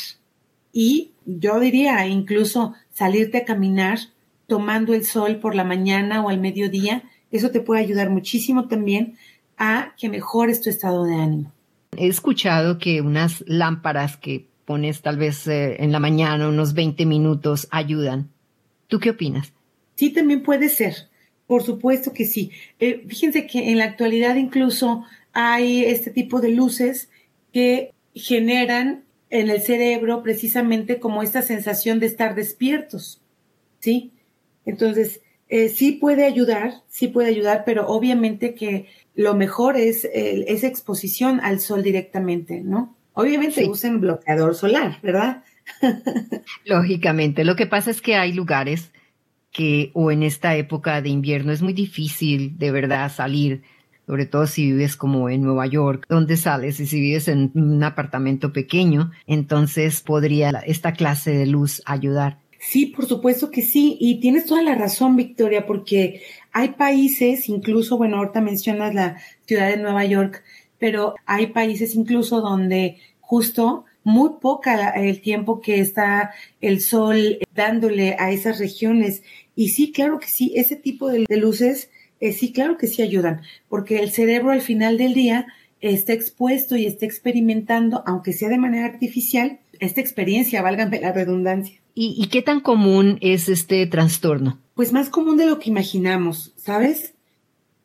Y 0.72 1.12
yo 1.24 1.60
diría 1.60 2.06
incluso 2.06 2.74
salirte 2.92 3.38
a 3.38 3.44
caminar 3.44 3.98
tomando 4.46 4.92
el 4.92 5.04
sol 5.04 5.38
por 5.38 5.54
la 5.54 5.64
mañana 5.64 6.22
o 6.22 6.28
al 6.28 6.40
mediodía, 6.40 7.04
eso 7.34 7.50
te 7.50 7.60
puede 7.60 7.82
ayudar 7.82 8.10
muchísimo 8.10 8.68
también 8.68 9.16
a 9.58 9.92
que 9.98 10.08
mejores 10.08 10.60
tu 10.60 10.70
estado 10.70 11.04
de 11.04 11.14
ánimo. 11.16 11.52
He 11.96 12.06
escuchado 12.06 12.78
que 12.78 13.00
unas 13.00 13.42
lámparas 13.46 14.16
que 14.16 14.46
pones 14.64 15.02
tal 15.02 15.16
vez 15.18 15.46
eh, 15.48 15.82
en 15.82 15.90
la 15.90 15.98
mañana, 15.98 16.48
unos 16.48 16.74
20 16.74 17.04
minutos, 17.06 17.66
ayudan. 17.70 18.30
¿Tú 18.86 19.00
qué 19.00 19.10
opinas? 19.10 19.52
Sí, 19.96 20.10
también 20.10 20.42
puede 20.42 20.68
ser. 20.68 20.94
Por 21.46 21.62
supuesto 21.62 22.12
que 22.12 22.24
sí. 22.24 22.52
Eh, 22.78 23.04
fíjense 23.08 23.46
que 23.46 23.70
en 23.70 23.78
la 23.78 23.84
actualidad 23.84 24.36
incluso 24.36 25.04
hay 25.32 25.84
este 25.84 26.10
tipo 26.10 26.40
de 26.40 26.50
luces 26.50 27.10
que 27.52 27.92
generan 28.14 29.02
en 29.30 29.50
el 29.50 29.60
cerebro 29.60 30.22
precisamente 30.22 31.00
como 31.00 31.22
esta 31.22 31.42
sensación 31.42 31.98
de 31.98 32.06
estar 32.06 32.36
despiertos, 32.36 33.20
¿sí? 33.80 34.12
Entonces, 34.64 35.20
eh, 35.48 35.68
sí 35.68 35.92
puede 35.92 36.24
ayudar, 36.24 36.82
sí 36.88 37.08
puede 37.08 37.28
ayudar, 37.28 37.64
pero 37.64 37.86
obviamente 37.86 38.54
que 38.54 38.86
lo 39.14 39.34
mejor 39.34 39.76
es 39.76 40.08
esa 40.12 40.66
exposición 40.66 41.40
al 41.40 41.60
sol 41.60 41.82
directamente, 41.82 42.62
¿no? 42.62 42.96
Obviamente 43.12 43.64
usen 43.68 44.00
bloqueador 44.00 44.56
solar, 44.56 44.98
¿verdad? 45.02 45.44
Lógicamente, 46.64 47.44
lo 47.44 47.56
que 47.56 47.66
pasa 47.66 47.90
es 47.90 48.02
que 48.02 48.16
hay 48.16 48.32
lugares 48.32 48.90
que 49.52 49.92
o 49.94 50.10
en 50.10 50.24
esta 50.24 50.56
época 50.56 51.00
de 51.00 51.10
invierno 51.10 51.52
es 51.52 51.62
muy 51.62 51.72
difícil 51.72 52.58
de 52.58 52.72
verdad 52.72 53.10
salir, 53.10 53.62
sobre 54.04 54.26
todo 54.26 54.48
si 54.48 54.66
vives 54.72 54.96
como 54.96 55.30
en 55.30 55.42
Nueva 55.42 55.66
York, 55.66 56.06
donde 56.08 56.36
sales 56.36 56.80
y 56.80 56.86
si 56.86 57.00
vives 57.00 57.28
en 57.28 57.52
un 57.54 57.82
apartamento 57.84 58.52
pequeño, 58.52 59.12
entonces 59.26 60.00
podría 60.00 60.50
esta 60.66 60.92
clase 60.92 61.30
de 61.30 61.46
luz 61.46 61.82
ayudar. 61.86 62.40
Sí, 62.66 62.86
por 62.86 63.06
supuesto 63.06 63.50
que 63.50 63.60
sí, 63.60 63.98
y 64.00 64.20
tienes 64.20 64.46
toda 64.46 64.62
la 64.62 64.74
razón, 64.74 65.16
Victoria, 65.16 65.66
porque 65.66 66.22
hay 66.50 66.70
países, 66.70 67.48
incluso, 67.50 67.98
bueno, 67.98 68.16
ahorita 68.16 68.40
mencionas 68.40 68.94
la 68.94 69.18
ciudad 69.46 69.68
de 69.68 69.76
Nueva 69.76 70.04
York, 70.06 70.42
pero 70.78 71.14
hay 71.26 71.48
países 71.48 71.94
incluso 71.94 72.40
donde 72.40 72.98
justo 73.20 73.84
muy 74.02 74.30
poca 74.40 74.90
el 74.90 75.20
tiempo 75.20 75.60
que 75.60 75.78
está 75.78 76.32
el 76.62 76.80
sol 76.80 77.38
dándole 77.54 78.16
a 78.18 78.32
esas 78.32 78.58
regiones. 78.58 79.22
Y 79.54 79.68
sí, 79.68 79.92
claro 79.92 80.18
que 80.18 80.28
sí, 80.28 80.52
ese 80.56 80.74
tipo 80.76 81.08
de, 81.10 81.26
luces, 81.36 81.90
eh, 82.20 82.32
sí, 82.32 82.52
claro 82.52 82.78
que 82.78 82.86
sí 82.86 83.02
ayudan, 83.02 83.42
porque 83.68 83.98
el 84.00 84.10
cerebro 84.10 84.52
al 84.52 84.62
final 84.62 84.96
del 84.96 85.12
día 85.12 85.46
está 85.80 86.14
expuesto 86.14 86.76
y 86.76 86.86
está 86.86 87.04
experimentando, 87.04 88.02
aunque 88.06 88.32
sea 88.32 88.48
de 88.48 88.58
manera 88.58 88.86
artificial, 88.86 89.60
esta 89.80 90.00
experiencia, 90.00 90.62
válgame 90.62 91.00
la 91.00 91.12
redundancia. 91.12 91.80
¿Y, 91.96 92.26
qué 92.26 92.42
tan 92.42 92.60
común 92.60 93.18
es 93.20 93.48
este 93.48 93.86
trastorno? 93.86 94.58
Pues 94.74 94.92
más 94.92 95.08
común 95.10 95.36
de 95.36 95.46
lo 95.46 95.60
que 95.60 95.70
imaginamos, 95.70 96.52
¿sabes? 96.56 97.14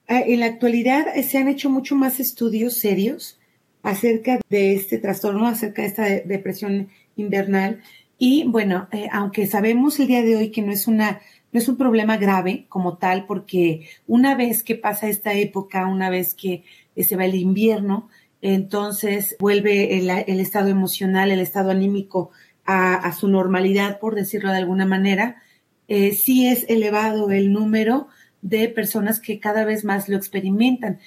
En 0.07 0.39
la 0.39 0.47
actualidad 0.47 1.05
eh, 1.15 1.21
se 1.21 1.37
han 1.37 1.47
hecho 1.47 1.69
mucho 1.69 1.95
más 1.95 2.19
estudios 2.19 2.73
serios 2.79 3.37
acerca 3.83 4.39
de 4.49 4.73
este 4.73 4.97
trastorno, 4.97 5.45
acerca 5.47 5.83
de 5.83 5.87
esta 5.87 6.03
depresión 6.03 6.89
invernal. 7.15 7.81
Y 8.17 8.45
bueno, 8.45 8.87
eh, 8.91 9.07
aunque 9.11 9.45
sabemos 9.45 9.99
el 9.99 10.07
día 10.07 10.23
de 10.23 10.35
hoy 10.35 10.49
que 10.49 10.63
no 10.63 10.71
es 10.71 10.87
una 10.87 11.21
no 11.51 11.59
es 11.59 11.67
un 11.67 11.77
problema 11.77 12.17
grave 12.17 12.65
como 12.69 12.97
tal, 12.97 13.25
porque 13.25 13.87
una 14.07 14.35
vez 14.35 14.63
que 14.63 14.75
pasa 14.75 15.09
esta 15.09 15.33
época, 15.33 15.87
una 15.87 16.09
vez 16.09 16.33
que 16.33 16.63
se 16.95 17.15
va 17.15 17.25
el 17.25 17.35
invierno, 17.35 18.09
entonces 18.41 19.35
vuelve 19.39 19.97
el, 19.97 20.39
estado 20.39 20.69
emocional, 20.69 21.31
el 21.31 21.39
estado 21.39 21.71
anímico 21.71 22.31
a, 22.65 23.11
su 23.13 23.27
normalidad, 23.27 23.99
por 23.99 24.15
decirlo 24.15 24.51
de 24.51 24.57
alguna 24.57 24.85
manera. 24.85 25.41
Eh, 25.87 26.11
sí 26.11 26.47
es 26.47 26.65
elevado 26.69 27.31
el 27.31 27.51
número 27.51 28.07
de 28.41 28.69
personas 28.69 29.19
que 29.19 29.39
cada 29.39 29.65
vez 29.65 29.83
más 29.83 30.07
lo 30.07 30.17
experimentan. 30.17 30.99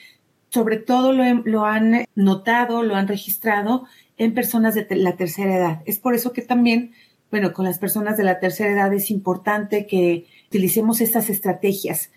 Sobre 0.51 0.77
todo 0.77 1.13
lo, 1.13 1.25
lo 1.45 1.65
han 1.65 2.05
notado, 2.15 2.83
lo 2.83 2.97
han 2.97 3.09
registrado 3.09 3.87
en 4.19 4.35
personas 4.35 4.75
de 4.75 4.87
la 4.97 5.17
tercera 5.17 5.57
edad. 5.57 5.83
Es 5.87 5.99
por 5.99 6.15
eso 6.15 6.33
que 6.33 6.43
también 6.43 6.93
bueno, 7.33 7.55
con 7.55 7.65
las 7.65 7.79
personas 7.79 8.19
de 8.19 8.25
la 8.25 8.39
tercera 8.41 8.71
edad 8.71 8.93
es 8.93 9.11
importante 9.11 9.87
que 9.87 10.27
utilicemos 10.49 11.01
estas 11.01 11.31
estrategias, 11.31 12.11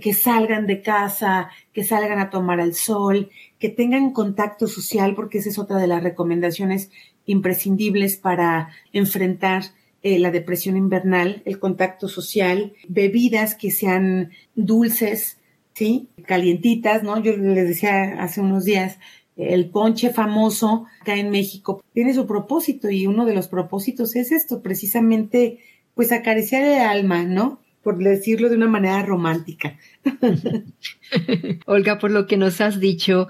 que 0.00 0.14
salgan 0.14 0.66
de 0.66 0.82
casa, 0.82 1.50
que 1.72 1.84
salgan 1.84 2.18
a 2.18 2.30
tomar 2.30 2.60
el 2.60 2.74
sol, 2.74 3.30
que 3.58 3.68
tengan 3.68 4.12
contacto 4.12 4.68
social, 4.68 5.14
porque 5.14 5.38
esa 5.38 5.48
es 5.48 5.58
otra 5.58 5.78
de 5.78 5.86
las 5.86 6.02
recomendaciones 6.02 6.90
imprescindibles 7.26 8.16
para 8.16 8.68
enfrentar 8.92 9.64
eh, 10.02 10.18
la 10.18 10.30
depresión 10.30 10.76
invernal, 10.76 11.42
el 11.44 11.58
contacto 11.58 12.08
social, 12.08 12.74
bebidas 12.88 13.54
que 13.54 13.70
sean 13.70 14.30
dulces, 14.54 15.38
¿sí? 15.74 16.08
Calientitas, 16.24 17.02
¿no? 17.02 17.20
Yo 17.20 17.36
les 17.36 17.66
decía 17.66 18.22
hace 18.22 18.40
unos 18.40 18.64
días, 18.64 18.98
el 19.36 19.68
ponche 19.68 20.10
famoso 20.10 20.86
acá 21.00 21.16
en 21.16 21.30
México 21.30 21.82
tiene 21.92 22.14
su 22.14 22.26
propósito 22.26 22.88
y 22.90 23.06
uno 23.06 23.26
de 23.26 23.34
los 23.34 23.48
propósitos 23.48 24.16
es 24.16 24.32
esto, 24.32 24.62
precisamente 24.62 25.58
pues 25.94 26.12
acariciar 26.12 26.62
el 26.62 26.80
alma, 26.80 27.24
¿no? 27.24 27.58
Por 27.86 27.98
decirlo 27.98 28.48
de 28.48 28.56
una 28.56 28.66
manera 28.66 29.00
romántica. 29.04 29.78
Olga, 31.66 32.00
por 32.00 32.10
lo 32.10 32.26
que 32.26 32.36
nos 32.36 32.60
has 32.60 32.80
dicho, 32.80 33.28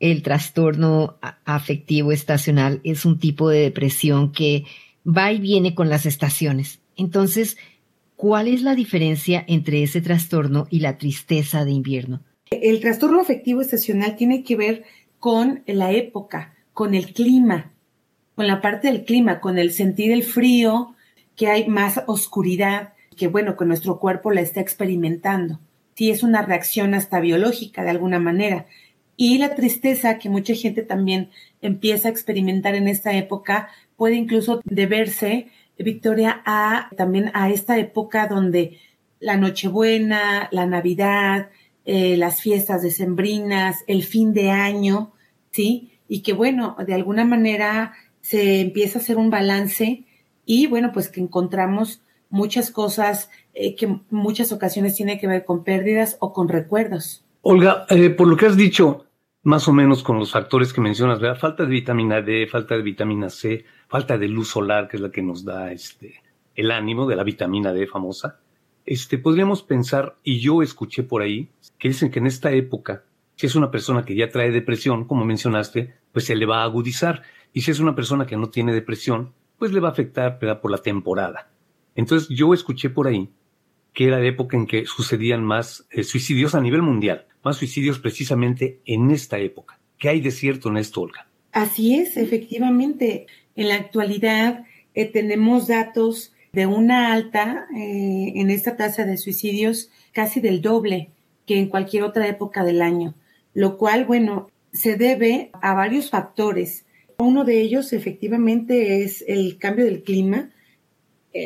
el 0.00 0.22
trastorno 0.22 1.18
afectivo 1.44 2.10
estacional 2.10 2.80
es 2.84 3.04
un 3.04 3.18
tipo 3.18 3.50
de 3.50 3.60
depresión 3.60 4.32
que 4.32 4.64
va 5.06 5.30
y 5.30 5.40
viene 5.40 5.74
con 5.74 5.90
las 5.90 6.06
estaciones. 6.06 6.80
Entonces, 6.96 7.58
¿cuál 8.16 8.48
es 8.48 8.62
la 8.62 8.74
diferencia 8.74 9.44
entre 9.46 9.82
ese 9.82 10.00
trastorno 10.00 10.66
y 10.70 10.80
la 10.80 10.96
tristeza 10.96 11.66
de 11.66 11.72
invierno? 11.72 12.22
El 12.50 12.80
trastorno 12.80 13.20
afectivo 13.20 13.60
estacional 13.60 14.16
tiene 14.16 14.42
que 14.42 14.56
ver 14.56 14.84
con 15.18 15.64
la 15.66 15.92
época, 15.92 16.54
con 16.72 16.94
el 16.94 17.12
clima, 17.12 17.72
con 18.36 18.46
la 18.46 18.62
parte 18.62 18.88
del 18.90 19.04
clima, 19.04 19.38
con 19.38 19.58
el 19.58 19.70
sentir 19.70 20.12
el 20.12 20.22
frío, 20.22 20.94
que 21.36 21.48
hay 21.48 21.68
más 21.68 22.02
oscuridad, 22.06 22.94
que 23.18 23.28
bueno, 23.28 23.56
que 23.56 23.64
nuestro 23.64 23.98
cuerpo 23.98 24.30
la 24.30 24.40
está 24.40 24.60
experimentando. 24.60 25.60
Sí, 25.94 26.10
es 26.10 26.22
una 26.22 26.42
reacción 26.42 26.94
hasta 26.94 27.20
biológica 27.20 27.82
de 27.82 27.90
alguna 27.90 28.18
manera. 28.20 28.66
Y 29.16 29.38
la 29.38 29.56
tristeza 29.56 30.18
que 30.18 30.30
mucha 30.30 30.54
gente 30.54 30.82
también 30.82 31.30
empieza 31.60 32.08
a 32.08 32.12
experimentar 32.12 32.76
en 32.76 32.86
esta 32.86 33.16
época 33.16 33.68
puede 33.96 34.14
incluso 34.14 34.60
deberse, 34.64 35.48
Victoria, 35.76 36.40
a 36.46 36.88
también 36.96 37.32
a 37.34 37.50
esta 37.50 37.78
época 37.78 38.28
donde 38.28 38.78
la 39.18 39.36
Nochebuena, 39.36 40.48
la 40.52 40.66
Navidad, 40.66 41.50
eh, 41.84 42.16
las 42.16 42.40
fiestas 42.40 42.82
decembrinas, 42.82 43.82
el 43.88 44.04
fin 44.04 44.32
de 44.32 44.50
año, 44.50 45.12
¿sí? 45.50 45.92
Y 46.06 46.22
que 46.22 46.32
bueno, 46.32 46.76
de 46.86 46.94
alguna 46.94 47.24
manera 47.24 47.94
se 48.20 48.60
empieza 48.60 48.98
a 48.98 49.02
hacer 49.02 49.16
un 49.16 49.30
balance 49.30 50.04
y 50.46 50.66
bueno, 50.66 50.92
pues 50.92 51.08
que 51.08 51.20
encontramos 51.20 52.02
muchas 52.30 52.70
cosas 52.70 53.30
eh, 53.54 53.74
que 53.74 54.00
muchas 54.10 54.52
ocasiones 54.52 54.94
tiene 54.94 55.18
que 55.18 55.26
ver 55.26 55.44
con 55.44 55.64
pérdidas 55.64 56.16
o 56.20 56.32
con 56.32 56.48
recuerdos. 56.48 57.24
Olga, 57.42 57.86
eh, 57.88 58.10
por 58.10 58.26
lo 58.28 58.36
que 58.36 58.46
has 58.46 58.56
dicho, 58.56 59.06
más 59.42 59.68
o 59.68 59.72
menos 59.72 60.02
con 60.02 60.18
los 60.18 60.32
factores 60.32 60.72
que 60.72 60.80
mencionas, 60.80 61.20
¿verdad? 61.20 61.38
Falta 61.38 61.64
de 61.64 61.70
vitamina 61.70 62.20
D, 62.20 62.46
falta 62.46 62.76
de 62.76 62.82
vitamina 62.82 63.30
C, 63.30 63.64
falta 63.88 64.18
de 64.18 64.28
luz 64.28 64.48
solar, 64.48 64.88
que 64.88 64.96
es 64.96 65.02
la 65.02 65.10
que 65.10 65.22
nos 65.22 65.44
da 65.44 65.72
este, 65.72 66.22
el 66.54 66.70
ánimo 66.70 67.06
de 67.06 67.16
la 67.16 67.24
vitamina 67.24 67.72
D 67.72 67.86
famosa. 67.86 68.40
Este, 68.84 69.18
podríamos 69.18 69.62
pensar, 69.62 70.16
y 70.22 70.40
yo 70.40 70.62
escuché 70.62 71.02
por 71.02 71.22
ahí, 71.22 71.48
que 71.78 71.88
dicen 71.88 72.10
que 72.10 72.18
en 72.18 72.26
esta 72.26 72.50
época, 72.52 73.04
si 73.36 73.46
es 73.46 73.54
una 73.54 73.70
persona 73.70 74.04
que 74.04 74.16
ya 74.16 74.28
trae 74.30 74.50
depresión, 74.50 75.04
como 75.04 75.24
mencionaste, 75.24 75.94
pues 76.12 76.24
se 76.24 76.34
le 76.34 76.46
va 76.46 76.62
a 76.62 76.64
agudizar. 76.64 77.22
Y 77.52 77.62
si 77.62 77.70
es 77.70 77.78
una 77.78 77.94
persona 77.94 78.26
que 78.26 78.36
no 78.36 78.50
tiene 78.50 78.74
depresión, 78.74 79.32
pues 79.58 79.72
le 79.72 79.80
va 79.80 79.88
a 79.88 79.92
afectar 79.92 80.38
por 80.38 80.70
la 80.70 80.78
temporada. 80.78 81.48
Entonces 81.98 82.28
yo 82.28 82.54
escuché 82.54 82.90
por 82.90 83.08
ahí 83.08 83.28
que 83.92 84.06
era 84.06 84.20
la 84.20 84.28
época 84.28 84.56
en 84.56 84.68
que 84.68 84.86
sucedían 84.86 85.42
más 85.42 85.84
eh, 85.90 86.04
suicidios 86.04 86.54
a 86.54 86.60
nivel 86.60 86.80
mundial, 86.80 87.26
más 87.42 87.56
suicidios 87.56 87.98
precisamente 87.98 88.78
en 88.84 89.10
esta 89.10 89.40
época. 89.40 89.80
¿Qué 89.98 90.08
hay 90.08 90.20
de 90.20 90.30
cierto 90.30 90.68
en 90.68 90.76
esto, 90.76 91.00
Olga? 91.00 91.26
Así 91.50 91.96
es, 91.96 92.16
efectivamente. 92.16 93.26
En 93.56 93.66
la 93.66 93.74
actualidad 93.74 94.64
eh, 94.94 95.06
tenemos 95.06 95.66
datos 95.66 96.32
de 96.52 96.66
una 96.66 97.12
alta 97.12 97.66
eh, 97.76 98.32
en 98.36 98.50
esta 98.50 98.76
tasa 98.76 99.04
de 99.04 99.16
suicidios 99.16 99.90
casi 100.12 100.40
del 100.40 100.62
doble 100.62 101.10
que 101.46 101.58
en 101.58 101.66
cualquier 101.66 102.04
otra 102.04 102.28
época 102.28 102.62
del 102.62 102.80
año, 102.80 103.16
lo 103.54 103.76
cual, 103.76 104.04
bueno, 104.04 104.52
se 104.72 104.94
debe 104.94 105.50
a 105.60 105.74
varios 105.74 106.10
factores. 106.10 106.86
Uno 107.18 107.42
de 107.42 107.60
ellos 107.60 107.92
efectivamente 107.92 109.02
es 109.02 109.24
el 109.26 109.58
cambio 109.58 109.84
del 109.84 110.04
clima, 110.04 110.50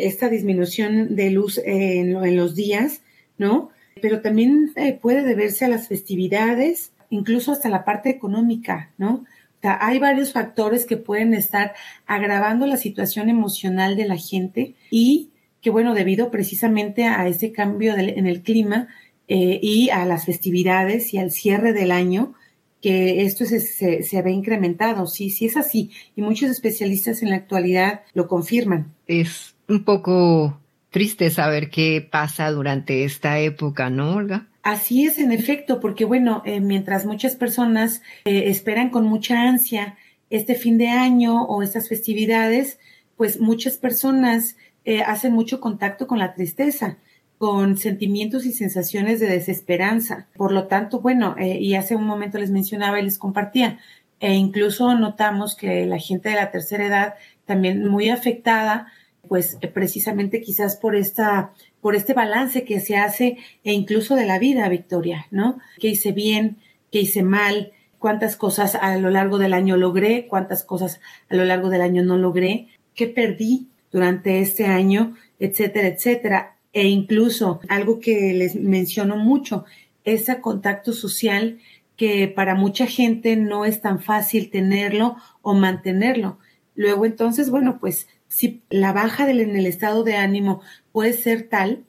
esta 0.07 0.29
disminución 0.29 1.15
de 1.17 1.31
luz 1.31 1.59
en, 1.65 2.17
en 2.17 2.37
los 2.37 2.55
días, 2.55 3.03
¿no? 3.39 3.71
Pero 4.01 4.21
también 4.21 4.73
eh, 4.77 4.99
puede 5.01 5.23
deberse 5.23 5.65
a 5.65 5.69
las 5.69 5.89
festividades, 5.89 6.93
incluso 7.11 7.53
hasta 7.53 7.69
la 7.69 7.85
parte 7.85 8.11
económica, 8.11 8.91
¿no? 8.99 9.15
O 9.15 9.61
sea, 9.63 9.79
hay 9.81 9.99
varios 9.99 10.33
factores 10.33 10.87
que 10.87 10.97
pueden 10.97 11.35
estar 11.35 11.75
agravando 12.07 12.67
la 12.67 12.77
situación 12.77 13.29
emocional 13.29 13.97
de 13.97 14.09
la 14.09 14.17
gente 14.17 14.75
y 14.91 15.31
que, 15.61 15.71
bueno, 15.71 15.95
debido 15.95 16.31
precisamente 16.33 17.05
a 17.05 17.29
ese 17.29 17.53
cambio 17.53 17.97
en 17.97 18.27
el 18.27 18.43
clima 18.43 18.89
eh, 19.29 19.61
y 19.63 19.91
a 19.91 20.05
las 20.05 20.25
festividades 20.25 21.15
y 21.15 21.19
al 21.19 21.31
cierre 21.31 21.73
del 21.73 21.93
año, 21.93 22.35
que 22.81 23.23
esto 23.23 23.45
se, 23.45 23.61
se, 23.61 24.03
se 24.03 24.23
ve 24.23 24.33
incrementado. 24.33 25.07
Sí, 25.07 25.31
sí 25.31 25.47
es 25.47 25.57
así. 25.57 25.91
Y 26.17 26.23
muchos 26.23 26.51
especialistas 26.51 27.23
en 27.23 27.31
la 27.31 27.37
actualidad 27.37 28.03
lo 28.13 28.27
confirman. 28.27 28.93
Es 29.07 29.52
un 29.69 29.85
poco 29.85 30.59
triste 30.91 31.31
saber 31.31 31.71
qué 31.71 32.07
pasa 32.09 32.51
durante 32.51 33.05
esta 33.05 33.41
época, 33.41 33.91
¿no, 33.91 34.15
Olga? 34.15 34.47
Así 34.63 35.05
es, 35.05 35.19
en 35.19 35.33
efecto, 35.33 35.81
porque 35.81 36.05
bueno, 36.05 36.43
eh, 36.45 36.61
mientras 36.61 37.05
muchas 37.05 37.35
personas 37.35 38.03
eh, 38.25 38.45
esperan 38.47 38.91
con 38.91 39.07
mucha 39.07 39.43
ansia 39.43 39.97
este 40.31 40.55
fin 40.55 40.79
de 40.79 40.89
año 40.89 41.45
o 41.45 41.63
estas 41.63 41.89
festividades, 41.89 42.79
pues 43.17 43.41
muchas 43.41 43.77
personas 43.77 44.57
eh, 44.85 45.03
hacen 45.03 45.33
mucho 45.33 45.61
contacto 45.61 46.07
con 46.07 46.19
la 46.19 46.35
tristeza, 46.35 46.99
con 47.39 47.77
sentimientos 47.77 48.47
y 48.47 48.53
sensaciones 48.53 49.19
de 49.19 49.27
desesperanza. 49.27 50.29
Por 50.37 50.53
lo 50.53 50.69
tanto, 50.69 51.01
bueno, 51.01 51.35
y 51.39 51.75
hace 51.75 51.97
un 51.97 52.05
momento 52.05 52.39
les 52.39 52.51
mencionaba 52.51 53.01
y 53.01 53.05
les 53.05 53.19
compartía, 53.19 53.81
e 54.21 54.35
incluso 54.35 54.95
notamos 54.95 55.57
que 55.57 55.85
la 55.87 55.99
gente 55.99 56.29
de 56.29 56.37
la 56.37 56.53
tercera 56.53 56.87
edad 56.87 57.15
también 57.45 57.89
muy 57.89 58.11
afectada 58.11 58.93
pues 59.29 59.59
eh, 59.61 59.69
precisamente 59.69 60.41
quizás 60.41 60.77
por 60.77 60.97
esta, 60.97 61.53
por 61.81 61.95
este 61.95 62.15
balance 62.15 62.65
que 62.65 62.81
se 62.81 62.97
hace 62.97 63.39
e 63.65 63.73
incluso 63.73 64.17
de 64.17 64.27
la 64.27 64.39
vida, 64.39 64.69
Victoria, 64.69 65.27
¿no? 65.31 65.59
¿Qué 65.79 65.89
hice 65.89 66.13
bien? 66.13 66.59
¿Qué 66.91 67.01
hice 67.01 67.23
mal? 67.23 67.73
¿Cuántas 67.99 68.37
cosas 68.37 68.75
a 68.75 68.97
lo 68.99 69.11
largo 69.11 69.39
del 69.39 69.55
año 69.55 69.77
logré? 69.77 70.27
¿Cuántas 70.27 70.65
cosas 70.65 71.01
a 71.29 71.37
lo 71.37 71.45
largo 71.45 71.71
del 71.71 71.83
año 71.83 72.03
no 72.03 72.19
logré? 72.19 72.69
¿Qué 72.95 73.07
perdí 73.07 73.69
durante 73.91 74.41
este 74.41 74.67
año? 74.67 75.17
Etcétera, 75.39 75.89
etcétera. 75.89 76.57
E 76.73 76.89
incluso 76.89 77.61
algo 77.69 78.01
que 78.01 78.33
les 78.33 78.57
menciono 78.57 79.17
mucho, 79.17 79.65
ese 80.05 80.41
contacto 80.41 80.93
social 80.93 81.59
que 81.97 82.27
para 82.27 82.55
mucha 82.55 82.87
gente 82.87 83.37
no 83.37 83.65
es 83.65 83.81
tan 83.81 84.01
fácil 84.01 84.51
tenerlo 84.51 85.17
o 85.43 85.55
mantenerlo. 85.55 86.39
Luego 86.75 87.07
entonces, 87.07 87.51
bueno, 87.51 87.79
pues 87.79 88.09
si 88.33 88.63
la 88.71 88.95
baja 88.95 89.27
del, 89.27 89.41
en 89.41 89.57
el 89.57 89.67
estado 89.67 90.05
de 90.05 90.17
ánimo 90.17 90.63
puede 90.91 91.13
ser 91.13 91.51
tal, 91.51 91.85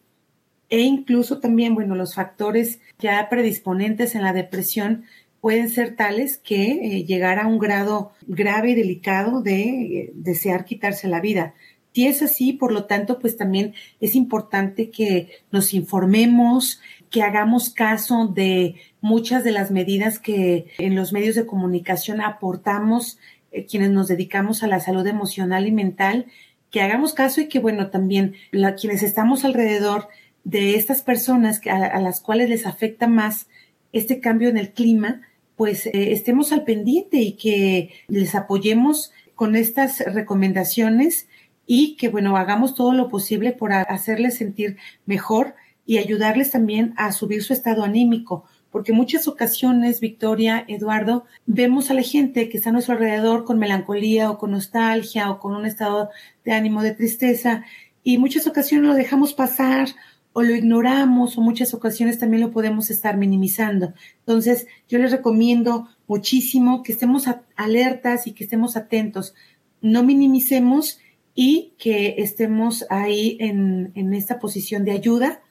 e 0.69 0.81
incluso 0.81 1.39
también, 1.39 1.73
bueno, 1.73 1.95
los 1.95 2.15
factores 2.15 2.81
ya 2.99 3.29
predisponentes 3.29 4.13
en 4.13 4.23
la 4.23 4.33
depresión 4.33 5.05
pueden 5.39 5.69
ser 5.69 5.95
tales 5.95 6.37
que 6.37 6.71
eh, 6.71 7.05
llegar 7.05 7.39
a 7.39 7.47
un 7.47 7.59
grado 7.59 8.11
grave 8.27 8.71
y 8.71 8.75
delicado 8.75 9.41
de 9.41 9.61
eh, 9.61 10.11
desear 10.15 10.65
quitarse 10.65 11.07
la 11.07 11.21
vida. 11.21 11.53
Si 11.93 12.07
es 12.07 12.21
así, 12.21 12.51
por 12.51 12.73
lo 12.73 12.85
tanto, 12.85 13.19
pues 13.19 13.37
también 13.37 13.73
es 14.01 14.15
importante 14.15 14.89
que 14.89 15.29
nos 15.51 15.73
informemos, 15.73 16.81
que 17.09 17.21
hagamos 17.21 17.69
caso 17.69 18.27
de 18.27 18.75
muchas 18.99 19.43
de 19.43 19.51
las 19.51 19.69
medidas 19.69 20.19
que 20.19 20.65
en 20.77 20.95
los 20.95 21.13
medios 21.13 21.35
de 21.35 21.45
comunicación 21.45 22.19
aportamos 22.19 23.19
eh, 23.53 23.65
quienes 23.65 23.91
nos 23.91 24.07
dedicamos 24.07 24.63
a 24.63 24.67
la 24.67 24.79
salud 24.79 25.05
emocional 25.07 25.67
y 25.67 25.71
mental, 25.71 26.25
que 26.71 26.81
hagamos 26.81 27.13
caso 27.13 27.39
y 27.39 27.47
que, 27.47 27.59
bueno, 27.59 27.89
también 27.91 28.33
la, 28.51 28.75
quienes 28.75 29.03
estamos 29.03 29.45
alrededor 29.45 30.09
de 30.43 30.75
estas 30.75 31.01
personas 31.01 31.61
a, 31.69 31.99
las 32.01 32.19
cuales 32.19 32.49
les 32.49 32.65
afecta 32.65 33.07
más 33.07 33.47
este 33.93 34.19
cambio 34.19 34.49
en 34.49 34.57
el 34.57 34.71
clima, 34.73 35.21
pues 35.55 35.85
eh, 35.85 36.11
estemos 36.11 36.51
al 36.51 36.63
pendiente 36.63 37.17
y 37.17 37.33
que 37.33 37.91
les 38.07 38.35
apoyemos 38.35 39.11
con 39.35 39.55
estas 39.55 39.99
recomendaciones 39.99 41.27
y 41.65 41.95
que, 41.95 42.09
bueno, 42.09 42.35
hagamos 42.37 42.75
todo 42.75 42.93
lo 42.93 43.07
posible 43.07 43.51
por 43.51 43.71
hacerles 43.71 44.35
sentir 44.35 44.77
mejor 45.05 45.55
y 45.85 45.97
ayudarles 45.97 46.51
también 46.51 46.93
a 46.97 47.11
subir 47.11 47.43
su 47.43 47.53
estado 47.53 47.83
anímico, 47.83 48.45
porque 48.73 48.91
muchas 48.91 49.27
ocasiones, 49.27 49.99
Victoria, 49.99 50.65
Eduardo, 50.67 51.25
vemos 51.45 51.91
a 51.91 51.93
la 51.93 52.01
gente 52.01 52.49
que 52.49 52.57
está 52.57 52.71
a 52.71 52.73
nuestro 52.73 52.95
alrededor 52.95 53.45
con 53.45 53.59
melancolía 53.59 54.31
o 54.31 54.39
con 54.39 54.49
nostalgia 54.49 55.29
o 55.29 55.39
con 55.39 55.55
un 55.55 55.67
estado 55.67 56.09
de 56.43 56.53
ánimo 56.53 56.81
de 56.81 56.95
tristeza 56.95 57.63
y 58.03 58.17
muchas 58.17 58.47
ocasiones 58.47 58.87
lo 58.87 58.95
dejamos 58.95 59.35
pasar 59.35 59.89
o 60.33 60.41
lo 60.41 60.55
ignoramos 60.55 61.37
o 61.37 61.41
muchas 61.41 61.75
ocasiones 61.75 62.17
también 62.17 62.41
lo 62.41 62.49
podemos 62.49 62.89
estar 62.89 63.15
minimizando. 63.15 63.93
Entonces, 64.21 64.65
yo 64.89 64.97
les 64.97 65.11
recomiendo 65.11 65.87
muchísimo 66.07 66.81
que 66.81 66.93
estemos 66.93 67.27
alertas 67.55 68.25
y 68.25 68.31
que 68.31 68.43
estemos 68.43 68.75
atentos, 68.75 69.35
no 69.81 70.01
minimicemos 70.01 70.99
y 71.35 71.73
que 71.77 72.15
estemos 72.17 72.87
ahí 72.89 73.37
en, 73.39 73.91
en 73.93 74.15
esta 74.15 74.39
posición 74.39 74.83
de 74.83 74.93
ayuda 74.93 75.42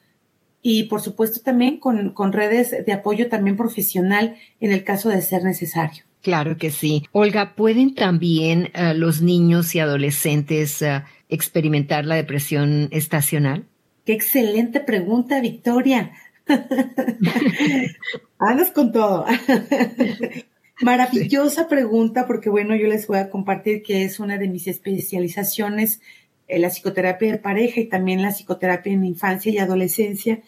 y 0.62 0.84
por 0.84 1.02
supuesto 1.02 1.40
también 1.40 1.78
con, 1.78 2.10
con 2.10 2.32
redes 2.32 2.74
de 2.86 2.92
apoyo 2.92 3.28
también 3.28 3.56
profesional 3.56 4.36
en 4.60 4.72
el 4.72 4.84
caso 4.84 5.08
de 5.08 5.20
ser 5.20 5.44
necesario. 5.44 6.04
Claro 6.22 6.56
que 6.56 6.70
sí. 6.70 7.04
Olga, 7.10 7.54
¿pueden 7.56 7.94
también 7.96 8.70
uh, 8.74 8.94
los 8.94 9.20
niños 9.22 9.74
y 9.74 9.80
adolescentes 9.80 10.80
uh, 10.80 11.02
experimentar 11.28 12.04
la 12.06 12.14
depresión 12.14 12.88
estacional? 12.92 13.66
Qué 14.06 14.12
excelente 14.12 14.78
pregunta, 14.80 15.40
Victoria. 15.40 16.12
Andas 18.38 18.70
con 18.70 18.92
todo. 18.92 19.26
Maravillosa 20.80 21.68
pregunta 21.68 22.26
porque 22.26 22.50
bueno, 22.50 22.74
yo 22.74 22.88
les 22.88 23.06
voy 23.06 23.18
a 23.18 23.30
compartir 23.30 23.82
que 23.82 24.04
es 24.04 24.18
una 24.18 24.38
de 24.38 24.48
mis 24.48 24.66
especializaciones 24.66 26.00
eh, 26.00 26.02
la 26.58 26.68
psicoterapia 26.68 27.32
de 27.32 27.38
pareja 27.38 27.80
y 27.80 27.86
también 27.86 28.22
la 28.22 28.32
psicoterapia 28.32 28.92
en 28.92 29.04
infancia 29.04 29.52
y 29.52 29.58
adolescencia. 29.58 30.42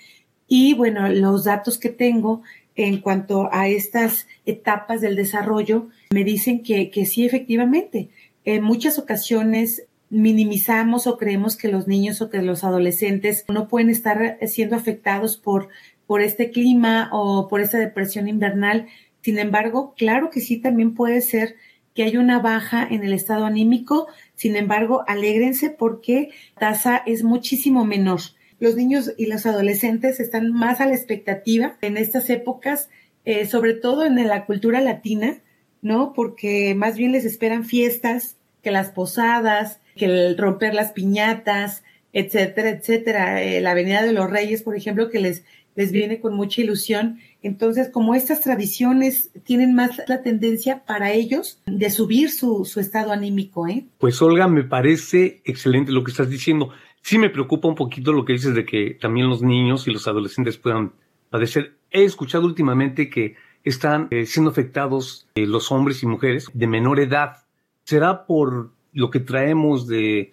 Y 0.46 0.74
bueno, 0.74 1.08
los 1.08 1.44
datos 1.44 1.78
que 1.78 1.88
tengo 1.88 2.42
en 2.76 3.00
cuanto 3.00 3.48
a 3.52 3.68
estas 3.68 4.26
etapas 4.46 5.00
del 5.00 5.16
desarrollo 5.16 5.88
me 6.10 6.24
dicen 6.24 6.62
que, 6.62 6.90
que 6.90 7.06
sí, 7.06 7.24
efectivamente, 7.24 8.08
en 8.44 8.62
muchas 8.62 8.98
ocasiones 8.98 9.86
minimizamos 10.10 11.06
o 11.06 11.16
creemos 11.16 11.56
que 11.56 11.68
los 11.68 11.88
niños 11.88 12.20
o 12.20 12.30
que 12.30 12.42
los 12.42 12.62
adolescentes 12.62 13.44
no 13.48 13.68
pueden 13.68 13.90
estar 13.90 14.38
siendo 14.46 14.76
afectados 14.76 15.36
por, 15.36 15.68
por 16.06 16.20
este 16.20 16.50
clima 16.50 17.08
o 17.12 17.48
por 17.48 17.60
esta 17.60 17.78
depresión 17.78 18.28
invernal. 18.28 18.86
Sin 19.22 19.38
embargo, 19.38 19.94
claro 19.96 20.30
que 20.30 20.40
sí 20.40 20.58
también 20.58 20.94
puede 20.94 21.20
ser 21.20 21.56
que 21.94 22.02
hay 22.02 22.16
una 22.16 22.40
baja 22.40 22.86
en 22.88 23.04
el 23.04 23.12
estado 23.12 23.46
anímico, 23.46 24.08
sin 24.34 24.56
embargo, 24.56 25.04
alégrense 25.06 25.70
porque 25.70 26.30
la 26.56 26.70
tasa 26.70 27.02
es 27.06 27.22
muchísimo 27.22 27.84
menor. 27.84 28.20
Los 28.58 28.76
niños 28.76 29.12
y 29.16 29.26
los 29.26 29.46
adolescentes 29.46 30.20
están 30.20 30.52
más 30.52 30.80
a 30.80 30.86
la 30.86 30.94
expectativa 30.94 31.76
en 31.80 31.96
estas 31.96 32.30
épocas, 32.30 32.88
eh, 33.24 33.46
sobre 33.46 33.74
todo 33.74 34.04
en 34.04 34.16
la 34.26 34.44
cultura 34.46 34.80
latina, 34.80 35.38
¿no? 35.82 36.12
Porque 36.12 36.74
más 36.74 36.96
bien 36.96 37.12
les 37.12 37.24
esperan 37.24 37.64
fiestas, 37.64 38.36
que 38.62 38.70
las 38.70 38.90
posadas, 38.90 39.80
que 39.94 40.06
el 40.06 40.36
romper 40.36 40.74
las 40.74 40.92
piñatas, 40.92 41.84
etcétera, 42.12 42.70
etcétera. 42.70 43.42
Eh, 43.42 43.60
la 43.60 43.72
Avenida 43.72 44.02
de 44.02 44.12
los 44.12 44.30
Reyes, 44.30 44.62
por 44.62 44.76
ejemplo, 44.76 45.10
que 45.10 45.20
les, 45.20 45.44
les 45.76 45.92
viene 45.92 46.18
con 46.18 46.34
mucha 46.34 46.62
ilusión 46.62 47.20
entonces, 47.44 47.90
como 47.90 48.14
estas 48.14 48.40
tradiciones 48.40 49.30
tienen 49.44 49.74
más 49.74 50.00
la 50.08 50.22
tendencia 50.22 50.86
para 50.86 51.12
ellos 51.12 51.60
de 51.66 51.90
subir 51.90 52.30
su, 52.30 52.66
estado 52.80 53.12
anímico, 53.12 53.68
¿eh? 53.68 53.84
Pues 53.98 54.22
Olga, 54.22 54.48
me 54.48 54.64
parece 54.64 55.42
excelente 55.44 55.92
lo 55.92 56.02
que 56.02 56.10
estás 56.10 56.30
diciendo. 56.30 56.70
Sí 57.02 57.18
me 57.18 57.28
preocupa 57.28 57.68
un 57.68 57.74
poquito 57.74 58.14
lo 58.14 58.24
que 58.24 58.32
dices 58.32 58.54
de 58.54 58.64
que 58.64 58.96
también 58.98 59.28
los 59.28 59.42
niños 59.42 59.86
y 59.86 59.90
los 59.90 60.08
adolescentes 60.08 60.56
puedan 60.56 60.92
padecer. 61.28 61.76
He 61.90 62.04
escuchado 62.04 62.46
últimamente 62.46 63.10
que 63.10 63.34
están 63.62 64.08
eh, 64.10 64.24
siendo 64.24 64.50
afectados 64.50 65.26
eh, 65.34 65.46
los 65.46 65.70
hombres 65.70 66.02
y 66.02 66.06
mujeres 66.06 66.48
de 66.54 66.66
menor 66.66 66.98
edad. 66.98 67.44
¿Será 67.84 68.24
por 68.24 68.70
lo 68.94 69.10
que 69.10 69.20
traemos 69.20 69.86
de 69.86 70.32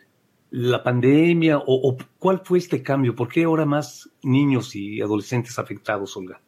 la 0.50 0.82
pandemia 0.82 1.58
o, 1.58 1.63
o 1.67 1.97
cuál 2.19 2.39
fue 2.45 2.60
este 2.60 2.82
cambio? 2.82 3.15
¿Por 3.15 3.28
qué 3.28 3.43
ahora 3.43 3.65
más 3.65 4.10
niños 4.24 4.78
y 4.78 5.02
adolescentes 5.02 5.60
afectados, 5.60 6.15
Olga? 6.15 6.39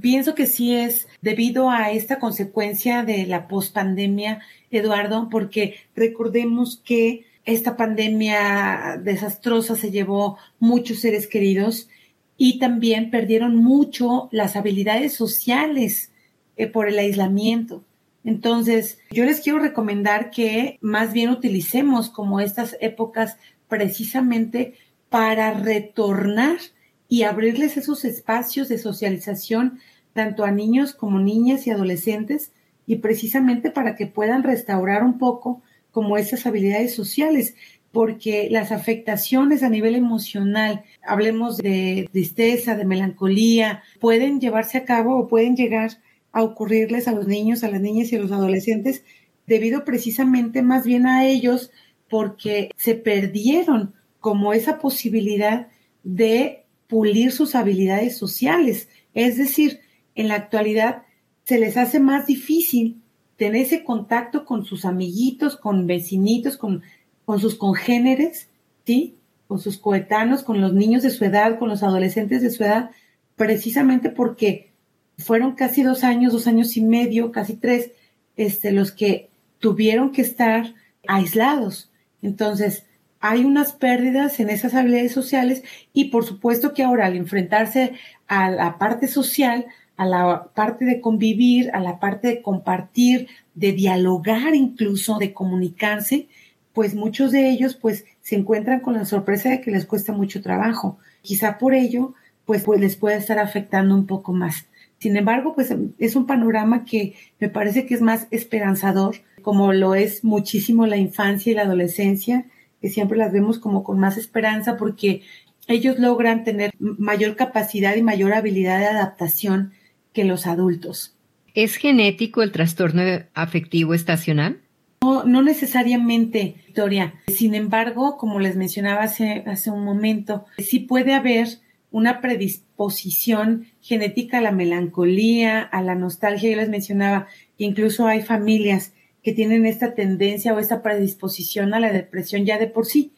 Pienso 0.00 0.34
que 0.34 0.46
sí 0.46 0.74
es 0.74 1.08
debido 1.22 1.70
a 1.70 1.90
esta 1.90 2.18
consecuencia 2.18 3.02
de 3.02 3.26
la 3.26 3.48
pospandemia, 3.48 4.40
Eduardo, 4.70 5.28
porque 5.30 5.76
recordemos 5.94 6.82
que 6.84 7.24
esta 7.44 7.76
pandemia 7.76 9.00
desastrosa 9.02 9.76
se 9.76 9.90
llevó 9.90 10.36
muchos 10.58 11.00
seres 11.00 11.26
queridos 11.26 11.88
y 12.36 12.58
también 12.58 13.10
perdieron 13.10 13.56
mucho 13.56 14.28
las 14.32 14.56
habilidades 14.56 15.14
sociales 15.14 16.12
eh, 16.56 16.66
por 16.66 16.88
el 16.88 16.98
aislamiento. 16.98 17.84
Entonces, 18.24 18.98
yo 19.10 19.24
les 19.24 19.40
quiero 19.40 19.60
recomendar 19.60 20.30
que 20.30 20.78
más 20.80 21.12
bien 21.12 21.30
utilicemos 21.30 22.10
como 22.10 22.40
estas 22.40 22.76
épocas 22.80 23.38
precisamente 23.68 24.74
para 25.08 25.52
retornar 25.52 26.58
y 27.08 27.22
abrirles 27.22 27.76
esos 27.76 28.04
espacios 28.04 28.68
de 28.68 28.78
socialización 28.78 29.80
tanto 30.12 30.44
a 30.44 30.50
niños 30.50 30.94
como 30.94 31.20
niñas 31.20 31.66
y 31.66 31.70
adolescentes 31.70 32.52
y 32.86 32.96
precisamente 32.96 33.70
para 33.70 33.96
que 33.96 34.06
puedan 34.06 34.42
restaurar 34.42 35.04
un 35.04 35.18
poco 35.18 35.62
como 35.90 36.18
esas 36.18 36.46
habilidades 36.46 36.94
sociales, 36.94 37.54
porque 37.92 38.48
las 38.50 38.72
afectaciones 38.72 39.62
a 39.62 39.68
nivel 39.68 39.94
emocional, 39.94 40.84
hablemos 41.06 41.56
de 41.56 42.08
tristeza, 42.12 42.76
de 42.76 42.84
melancolía, 42.84 43.82
pueden 44.00 44.40
llevarse 44.40 44.78
a 44.78 44.84
cabo 44.84 45.16
o 45.16 45.28
pueden 45.28 45.56
llegar 45.56 45.92
a 46.32 46.42
ocurrirles 46.42 47.08
a 47.08 47.12
los 47.12 47.26
niños, 47.26 47.64
a 47.64 47.70
las 47.70 47.80
niñas 47.80 48.12
y 48.12 48.16
a 48.16 48.20
los 48.20 48.32
adolescentes 48.32 49.04
debido 49.46 49.84
precisamente 49.84 50.62
más 50.62 50.84
bien 50.84 51.06
a 51.06 51.24
ellos 51.24 51.70
porque 52.08 52.70
se 52.76 52.94
perdieron 52.94 53.94
como 54.20 54.52
esa 54.52 54.78
posibilidad 54.78 55.68
de 56.02 56.65
pulir 56.88 57.32
sus 57.32 57.54
habilidades 57.54 58.16
sociales. 58.16 58.88
Es 59.14 59.36
decir, 59.36 59.80
en 60.14 60.28
la 60.28 60.34
actualidad 60.34 61.02
se 61.44 61.58
les 61.58 61.76
hace 61.76 62.00
más 62.00 62.26
difícil 62.26 63.00
tener 63.36 63.62
ese 63.62 63.84
contacto 63.84 64.44
con 64.44 64.64
sus 64.64 64.84
amiguitos, 64.84 65.56
con 65.56 65.86
vecinitos, 65.86 66.56
con, 66.56 66.82
con 67.24 67.38
sus 67.38 67.54
congéneres, 67.54 68.48
¿sí? 68.84 69.16
Con 69.46 69.58
sus 69.58 69.78
coetanos, 69.78 70.42
con 70.42 70.60
los 70.60 70.72
niños 70.72 71.02
de 71.02 71.10
su 71.10 71.24
edad, 71.24 71.58
con 71.58 71.68
los 71.68 71.82
adolescentes 71.82 72.42
de 72.42 72.50
su 72.50 72.64
edad, 72.64 72.90
precisamente 73.36 74.10
porque 74.10 74.72
fueron 75.18 75.54
casi 75.54 75.82
dos 75.82 76.02
años, 76.02 76.32
dos 76.32 76.46
años 76.46 76.76
y 76.76 76.82
medio, 76.82 77.30
casi 77.30 77.54
tres, 77.54 77.92
este, 78.36 78.72
los 78.72 78.92
que 78.92 79.28
tuvieron 79.58 80.12
que 80.12 80.22
estar 80.22 80.74
aislados. 81.06 81.90
Entonces, 82.22 82.85
hay 83.20 83.44
unas 83.44 83.72
pérdidas 83.72 84.40
en 84.40 84.50
esas 84.50 84.74
habilidades 84.74 85.12
sociales 85.12 85.62
y 85.92 86.06
por 86.06 86.24
supuesto 86.24 86.74
que 86.74 86.82
ahora 86.82 87.06
al 87.06 87.16
enfrentarse 87.16 87.92
a 88.28 88.50
la 88.50 88.78
parte 88.78 89.08
social, 89.08 89.66
a 89.96 90.06
la 90.06 90.50
parte 90.54 90.84
de 90.84 91.00
convivir, 91.00 91.70
a 91.72 91.80
la 91.80 91.98
parte 91.98 92.28
de 92.28 92.42
compartir, 92.42 93.28
de 93.54 93.72
dialogar 93.72 94.54
incluso, 94.54 95.18
de 95.18 95.32
comunicarse, 95.32 96.28
pues 96.72 96.94
muchos 96.94 97.32
de 97.32 97.48
ellos 97.48 97.74
pues 97.74 98.04
se 98.20 98.36
encuentran 98.36 98.80
con 98.80 98.94
la 98.94 99.06
sorpresa 99.06 99.48
de 99.48 99.60
que 99.60 99.70
les 99.70 99.86
cuesta 99.86 100.12
mucho 100.12 100.42
trabajo. 100.42 100.98
Quizá 101.22 101.58
por 101.58 101.74
ello 101.74 102.14
pues, 102.44 102.62
pues 102.62 102.80
les 102.80 102.96
puede 102.96 103.16
estar 103.16 103.38
afectando 103.38 103.94
un 103.94 104.06
poco 104.06 104.32
más. 104.32 104.66
Sin 104.98 105.16
embargo, 105.16 105.54
pues 105.54 105.74
es 105.98 106.16
un 106.16 106.26
panorama 106.26 106.84
que 106.84 107.14
me 107.38 107.50
parece 107.50 107.86
que 107.86 107.94
es 107.94 108.00
más 108.00 108.28
esperanzador, 108.30 109.16
como 109.42 109.72
lo 109.72 109.94
es 109.94 110.24
muchísimo 110.24 110.86
la 110.86 110.96
infancia 110.96 111.52
y 111.52 111.54
la 111.54 111.62
adolescencia, 111.62 112.46
que 112.80 112.88
siempre 112.88 113.18
las 113.18 113.32
vemos 113.32 113.58
como 113.58 113.84
con 113.84 113.98
más 113.98 114.16
esperanza 114.16 114.76
porque 114.76 115.22
ellos 115.68 115.98
logran 115.98 116.44
tener 116.44 116.72
mayor 116.78 117.36
capacidad 117.36 117.96
y 117.96 118.02
mayor 118.02 118.32
habilidad 118.32 118.78
de 118.78 118.86
adaptación 118.86 119.72
que 120.12 120.24
los 120.24 120.46
adultos. 120.46 121.16
¿Es 121.54 121.76
genético 121.76 122.42
el 122.42 122.52
trastorno 122.52 123.02
afectivo 123.34 123.94
estacional? 123.94 124.60
No, 125.02 125.24
no 125.24 125.42
necesariamente, 125.42 126.56
Victoria. 126.66 127.14
Sin 127.28 127.54
embargo, 127.54 128.16
como 128.16 128.40
les 128.40 128.56
mencionaba 128.56 129.02
hace, 129.02 129.42
hace 129.46 129.70
un 129.70 129.84
momento, 129.84 130.46
sí 130.58 130.80
puede 130.80 131.14
haber 131.14 131.48
una 131.90 132.20
predisposición 132.20 133.66
genética 133.80 134.38
a 134.38 134.42
la 134.42 134.52
melancolía, 134.52 135.62
a 135.62 135.82
la 135.82 135.94
nostalgia. 135.94 136.50
Yo 136.50 136.56
les 136.56 136.68
mencionaba 136.68 137.26
que 137.56 137.64
incluso 137.64 138.06
hay 138.06 138.22
familias 138.22 138.92
que 139.26 139.32
tienen 139.32 139.66
esta 139.66 139.96
tendencia 139.96 140.54
o 140.54 140.60
esta 140.60 140.84
predisposición 140.84 141.74
a 141.74 141.80
la 141.80 141.92
depresión 141.92 142.44
ya 142.44 142.60
de 142.60 142.68
por 142.68 142.86
sí. 142.86 143.10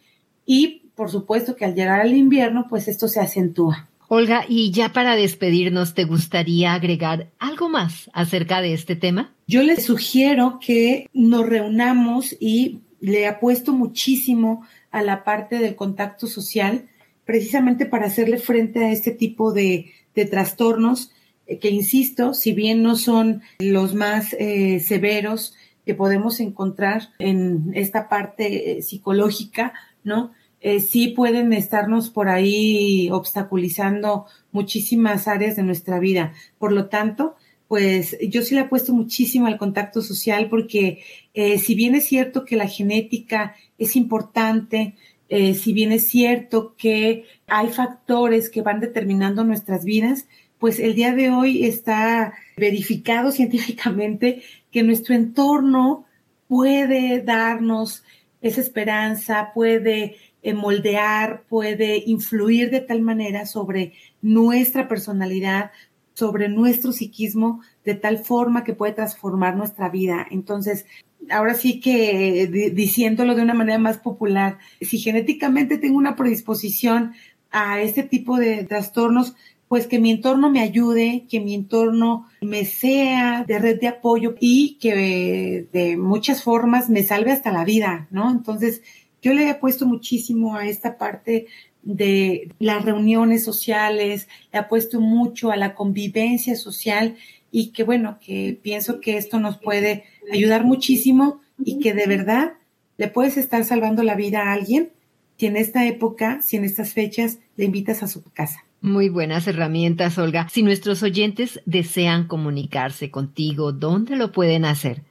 Y 0.46 0.84
por 0.94 1.10
supuesto 1.10 1.54
que 1.54 1.66
al 1.66 1.74
llegar 1.74 2.00
al 2.00 2.16
invierno, 2.16 2.64
pues 2.66 2.88
esto 2.88 3.08
se 3.08 3.20
acentúa. 3.20 3.90
Olga, 4.08 4.46
y 4.48 4.70
ya 4.70 4.94
para 4.94 5.16
despedirnos, 5.16 5.92
¿te 5.92 6.04
gustaría 6.04 6.72
agregar 6.72 7.28
algo 7.38 7.68
más 7.68 8.08
acerca 8.14 8.62
de 8.62 8.72
este 8.72 8.96
tema? 8.96 9.34
Yo 9.46 9.62
les 9.62 9.84
sugiero 9.84 10.58
que 10.64 11.10
nos 11.12 11.46
reunamos 11.46 12.34
y 12.40 12.78
le 13.00 13.26
apuesto 13.26 13.74
muchísimo 13.74 14.66
a 14.90 15.02
la 15.02 15.24
parte 15.24 15.58
del 15.58 15.76
contacto 15.76 16.26
social 16.26 16.88
precisamente 17.26 17.84
para 17.84 18.06
hacerle 18.06 18.38
frente 18.38 18.82
a 18.82 18.92
este 18.92 19.10
tipo 19.10 19.52
de, 19.52 19.92
trastornos 20.30 21.12
eh, 21.46 21.58
que, 21.58 21.68
insisto, 21.68 22.32
si 22.32 22.52
bien 22.52 22.82
no 22.82 22.96
son 22.96 23.42
los 23.58 23.94
más 23.94 24.34
eh, 24.38 24.80
severos 24.80 25.54
que 25.88 25.94
podemos 25.94 26.38
encontrar 26.38 27.14
en 27.18 27.72
esta 27.72 28.10
parte 28.10 28.72
eh, 28.78 28.82
psicológica, 28.82 29.72
¿no? 30.04 30.32
sí 30.80 31.14
pueden 31.16 31.52
estarnos 31.52 32.10
por 32.10 32.28
ahí 32.28 33.08
obstaculizando 33.12 34.26
muchísimas 34.52 35.28
áreas 35.28 35.54
de 35.56 35.62
nuestra 35.62 35.98
vida. 35.98 36.34
Por 36.58 36.72
lo 36.72 36.88
tanto, 36.88 37.36
pues 37.68 38.18
yo 38.28 38.42
sí 38.42 38.56
le 38.56 38.62
apuesto 38.62 38.92
muchísimo 38.92 39.46
al 39.46 39.56
contacto 39.56 40.02
social 40.02 40.48
porque 40.50 41.04
si 41.32 41.76
bien 41.76 41.94
es 41.94 42.06
cierto 42.06 42.44
que 42.44 42.56
la 42.56 42.66
genética 42.66 43.54
es 43.78 43.94
importante, 43.94 44.96
eh, 45.28 45.54
si 45.54 45.72
bien 45.74 45.92
es 45.92 46.08
cierto 46.08 46.74
que 46.76 47.24
hay 47.46 47.68
factores 47.68 48.48
que 48.48 48.62
van 48.62 48.80
determinando 48.80 49.44
nuestras 49.44 49.84
vidas, 49.84 50.26
pues 50.58 50.78
el 50.78 50.94
día 50.94 51.14
de 51.14 51.30
hoy 51.30 51.64
está 51.64 52.34
verificado 52.56 53.30
científicamente 53.32 54.42
que 54.70 54.82
nuestro 54.82 55.14
entorno 55.14 56.06
puede 56.48 57.22
darnos 57.22 58.04
esa 58.40 58.60
esperanza, 58.60 59.50
puede 59.54 60.16
eh, 60.42 60.54
moldear, 60.54 61.44
puede 61.48 62.02
influir 62.06 62.70
de 62.70 62.80
tal 62.80 63.02
manera 63.02 63.46
sobre 63.46 63.94
nuestra 64.22 64.88
personalidad, 64.88 65.72
sobre 66.14 66.48
nuestro 66.48 66.92
psiquismo, 66.92 67.60
de 67.84 67.94
tal 67.94 68.18
forma 68.18 68.64
que 68.64 68.74
puede 68.74 68.92
transformar 68.92 69.56
nuestra 69.56 69.88
vida. 69.88 70.26
Entonces, 70.30 70.86
ahora 71.30 71.54
sí 71.54 71.80
que 71.80 72.72
diciéndolo 72.74 73.34
de 73.34 73.42
una 73.42 73.54
manera 73.54 73.78
más 73.78 73.98
popular, 73.98 74.58
si 74.80 74.98
genéticamente 74.98 75.78
tengo 75.78 75.98
una 75.98 76.16
predisposición 76.16 77.14
a 77.50 77.80
este 77.80 78.02
tipo 78.02 78.36
de 78.36 78.64
trastornos, 78.64 79.34
pues 79.68 79.86
que 79.86 79.98
mi 79.98 80.10
entorno 80.10 80.50
me 80.50 80.60
ayude, 80.60 81.26
que 81.28 81.40
mi 81.40 81.54
entorno 81.54 82.26
me 82.40 82.64
sea 82.64 83.44
de 83.46 83.58
red 83.58 83.80
de 83.80 83.88
apoyo 83.88 84.34
y 84.40 84.78
que 84.80 85.68
de 85.72 85.96
muchas 85.96 86.42
formas 86.42 86.88
me 86.88 87.02
salve 87.02 87.32
hasta 87.32 87.52
la 87.52 87.64
vida, 87.64 88.08
¿no? 88.10 88.30
Entonces, 88.30 88.82
yo 89.20 89.34
le 89.34 89.48
he 89.48 89.54
puesto 89.54 89.86
muchísimo 89.86 90.56
a 90.56 90.66
esta 90.66 90.96
parte 90.96 91.46
de 91.82 92.52
las 92.58 92.84
reuniones 92.84 93.44
sociales, 93.44 94.28
le 94.52 94.60
he 94.60 94.62
puesto 94.64 95.00
mucho 95.00 95.50
a 95.50 95.56
la 95.56 95.74
convivencia 95.74 96.56
social 96.56 97.16
y 97.50 97.68
que 97.68 97.84
bueno, 97.84 98.18
que 98.24 98.58
pienso 98.60 99.00
que 99.00 99.16
esto 99.16 99.38
nos 99.38 99.58
puede 99.58 100.04
ayudar 100.32 100.64
muchísimo 100.64 101.40
y 101.62 101.78
que 101.78 101.94
de 101.94 102.06
verdad 102.06 102.54
le 102.96 103.08
puedes 103.08 103.36
estar 103.36 103.64
salvando 103.64 104.02
la 104.02 104.14
vida 104.14 104.42
a 104.42 104.52
alguien 104.52 104.90
si 105.36 105.46
en 105.46 105.56
esta 105.56 105.86
época, 105.86 106.40
si 106.42 106.56
en 106.56 106.64
estas 106.64 106.92
fechas 106.92 107.38
le 107.56 107.64
invitas 107.64 108.02
a 108.02 108.08
su 108.08 108.22
casa. 108.24 108.64
Muy 108.80 109.08
buenas 109.08 109.48
herramientas, 109.48 110.18
Olga. 110.18 110.48
Si 110.50 110.62
nuestros 110.62 111.02
oyentes 111.02 111.60
desean 111.66 112.28
comunicarse 112.28 113.10
contigo, 113.10 113.72
¿dónde 113.72 114.16
lo 114.16 114.30
pueden 114.30 114.64
hacer? 114.64 115.02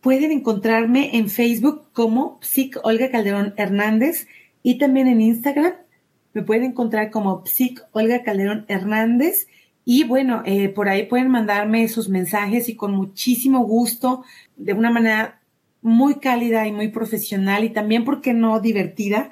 Pueden 0.00 0.30
encontrarme 0.30 1.16
en 1.16 1.28
Facebook 1.28 1.88
como 1.92 2.38
Psic 2.40 2.78
Olga 2.84 3.10
Calderón 3.10 3.54
Hernández 3.56 4.28
y 4.62 4.78
también 4.78 5.08
en 5.08 5.20
Instagram. 5.20 5.72
Me 6.32 6.42
pueden 6.42 6.64
encontrar 6.64 7.10
como 7.10 7.44
Psic 7.44 7.84
Olga 7.90 8.22
Calderón 8.22 8.64
Hernández 8.68 9.48
y 9.84 10.04
bueno, 10.04 10.42
eh, 10.44 10.68
por 10.68 10.88
ahí 10.88 11.06
pueden 11.06 11.28
mandarme 11.28 11.88
sus 11.88 12.08
mensajes 12.08 12.68
y 12.68 12.76
con 12.76 12.92
muchísimo 12.92 13.64
gusto, 13.64 14.22
de 14.56 14.74
una 14.74 14.90
manera 14.90 15.40
muy 15.80 16.16
cálida 16.16 16.66
y 16.66 16.72
muy 16.72 16.88
profesional 16.88 17.64
y 17.64 17.70
también, 17.70 18.04
porque 18.04 18.34
no, 18.34 18.60
divertida, 18.60 19.30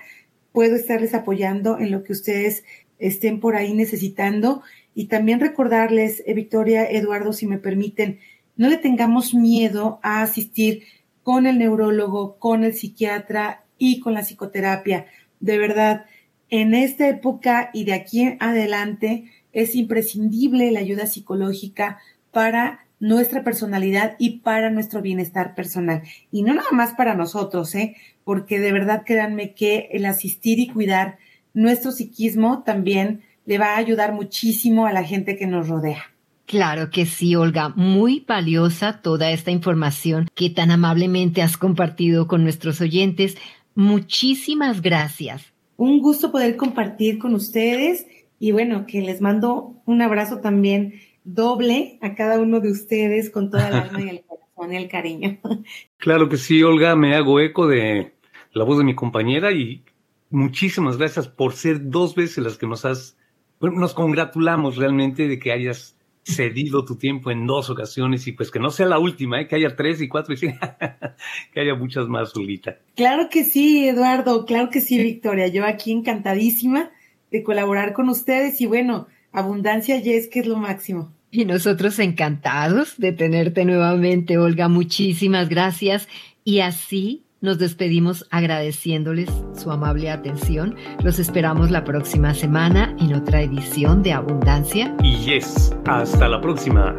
puedo 0.53 0.75
estarles 0.75 1.13
apoyando 1.13 1.79
en 1.79 1.91
lo 1.91 2.03
que 2.03 2.15
ustedes 2.15 2.65
estén 2.99 3.41
por 3.41 3.57
ahí 3.57 3.75
necesitando. 3.75 4.63
Y 4.95 5.07
también 5.07 5.41
recordarles, 5.41 6.23
eh, 6.27 6.35
Victoria, 6.35 6.91
Eduardo, 6.91 7.33
si 7.33 7.47
me 7.47 7.59
permiten, 7.59 8.19
no 8.57 8.69
le 8.69 8.79
tengamos 8.79 9.35
miedo 9.35 10.01
a 10.03 10.23
asistir 10.23 10.85
con 11.23 11.47
el 11.47 11.59
neurólogo, 11.59 12.39
con 12.39 12.65
el 12.65 12.75
psiquiatra 12.75 13.65
y 13.79 14.01
con 14.01 14.15
la 14.15 14.23
psicoterapia. 14.23 15.07
De 15.41 15.59
verdad, 15.59 16.07
en 16.49 16.75
esta 16.75 17.09
época 17.09 17.71
y 17.75 17.85
de 17.85 17.95
aquí 17.95 18.37
adelante, 18.41 19.25
es 19.53 19.75
imprescindible 19.75 20.71
la 20.71 20.81
ayuda 20.81 21.07
psicológica 21.07 21.99
para 22.31 22.87
nuestra 23.01 23.45
personalidad 23.45 24.17
y 24.19 24.39
para 24.39 24.71
nuestro 24.71 25.03
bienestar 25.03 25.55
personal. 25.55 26.03
Y 26.31 26.43
no 26.43 26.55
nada 26.55 26.71
más 26.73 26.95
para 26.95 27.15
nosotros, 27.15 27.75
¿eh? 27.75 27.97
Porque 28.25 28.59
de 28.59 28.73
verdad 28.73 29.03
créanme 29.05 29.55
que 29.55 29.89
el 29.93 30.07
asistir 30.07 30.59
y 30.59 30.69
cuidar 30.69 31.19
nuestro 31.57 31.91
psiquismo 31.91 32.63
también 32.65 33.23
le 33.47 33.57
va 33.57 33.75
a 33.75 33.79
ayudar 33.79 34.13
muchísimo 34.13 34.87
a 34.87 34.93
la 34.93 35.03
gente 35.03 35.37
que 35.37 35.47
nos 35.47 35.69
rodea. 35.69 36.05
Claro 36.45 36.91
que 36.91 37.07
sí, 37.07 37.35
Olga. 37.35 37.71
Muy 37.71 38.25
valiosa 38.29 39.01
toda 39.01 39.31
esta 39.31 39.51
información 39.51 40.29
que 40.35 40.51
tan 40.51 40.71
amablemente 40.71 41.41
has 41.41 41.57
compartido 41.57 42.29
con 42.29 42.43
nuestros 42.43 42.81
oyentes. 42.83 43.39
Muchísimas 43.75 44.83
gracias. 44.83 45.53
Un 45.79 46.01
gusto 46.01 46.31
poder 46.31 46.57
compartir 46.57 47.19
con 47.19 47.35
ustedes 47.35 48.07
y 48.39 48.53
bueno, 48.53 48.87
que 48.87 49.01
les 49.01 49.23
mando 49.23 49.83
un 49.87 50.03
abrazo 50.03 50.41
también 50.41 51.01
doble 51.25 51.99
a 52.03 52.15
cada 52.15 52.39
uno 52.39 52.61
de 52.61 52.71
ustedes 52.71 53.31
con 53.31 53.51
toda 53.51 53.69
el 53.69 53.75
alma 53.75 54.03
y 54.03 54.09
el 54.11 54.25
corazón 54.25 54.75
y 54.75 54.77
el 54.77 54.89
cariño. 54.89 55.39
Claro 55.97 56.29
que 56.29 56.37
sí, 56.37 56.63
Olga, 56.63 56.95
me 56.95 57.17
hago 57.17 57.41
eco 57.41 57.67
de 57.67 58.13
la 58.53 58.65
voz 58.65 58.77
de 58.79 58.85
mi 58.85 58.95
compañera 58.95 59.51
y 59.53 59.83
muchísimas 60.31 60.97
gracias 60.97 61.29
por 61.29 61.55
ser 61.55 61.91
dos 61.91 62.15
veces 62.15 62.39
las 62.45 62.59
que 62.59 62.67
nos 62.67 62.85
has, 62.85 63.17
bueno, 63.61 63.79
nos 63.79 63.95
congratulamos 63.95 64.77
realmente 64.77 65.29
de 65.29 65.39
que 65.39 65.53
hayas 65.53 65.97
cedido 66.27 66.85
tu 66.85 66.97
tiempo 66.97 67.31
en 67.31 67.47
dos 67.47 67.71
ocasiones 67.71 68.27
y 68.27 68.33
pues 68.33 68.51
que 68.51 68.59
no 68.59 68.71
sea 68.71 68.87
la 68.87 68.99
última, 68.99 69.41
¿eh? 69.41 69.47
que 69.47 69.55
haya 69.55 69.77
tres 69.77 70.01
y 70.03 70.09
cuatro 70.09 70.35
y 70.35 70.37
cinco, 70.37 70.59
que 71.53 71.61
haya 71.61 71.75
muchas 71.77 72.09
más, 72.09 72.35
Olguita. 72.37 72.79
Claro 72.97 73.29
que 73.31 73.45
sí, 73.45 73.87
Eduardo, 73.89 74.45
claro 74.45 74.69
que 74.71 74.81
sí, 74.81 74.99
Victoria. 74.99 75.47
Yo 75.47 75.65
aquí 75.65 75.93
encantadísima 75.93 76.91
de 77.31 77.45
colaborar 77.45 77.93
con 77.93 78.09
ustedes 78.09 78.61
y 78.61 78.67
bueno, 78.67 79.07
abundancia 79.31 80.01
y 80.03 80.11
es 80.11 80.29
que 80.29 80.41
es 80.41 80.47
lo 80.47 80.57
máximo. 80.57 81.13
Y 81.31 81.45
nosotros 81.45 81.99
encantados 81.99 82.99
de 82.99 83.13
tenerte 83.13 83.65
nuevamente, 83.65 84.39
Olga. 84.39 84.69
Muchísimas 84.69 85.49
gracias. 85.49 86.09
Y 86.45 86.61
así 86.61 87.26
nos 87.41 87.59
despedimos 87.59 88.27
agradeciéndoles 88.31 89.31
su 89.57 89.71
amable 89.71 90.11
atención. 90.11 90.75
Los 91.03 91.19
esperamos 91.19 91.71
la 91.71 91.85
próxima 91.85 92.35
semana 92.35 92.95
en 92.99 93.15
otra 93.15 93.43
edición 93.43 94.03
de 94.03 94.13
Abundancia. 94.13 94.95
Y 95.03 95.17
yes, 95.19 95.75
hasta 95.87 96.29
la 96.29 96.41
próxima. 96.41 96.97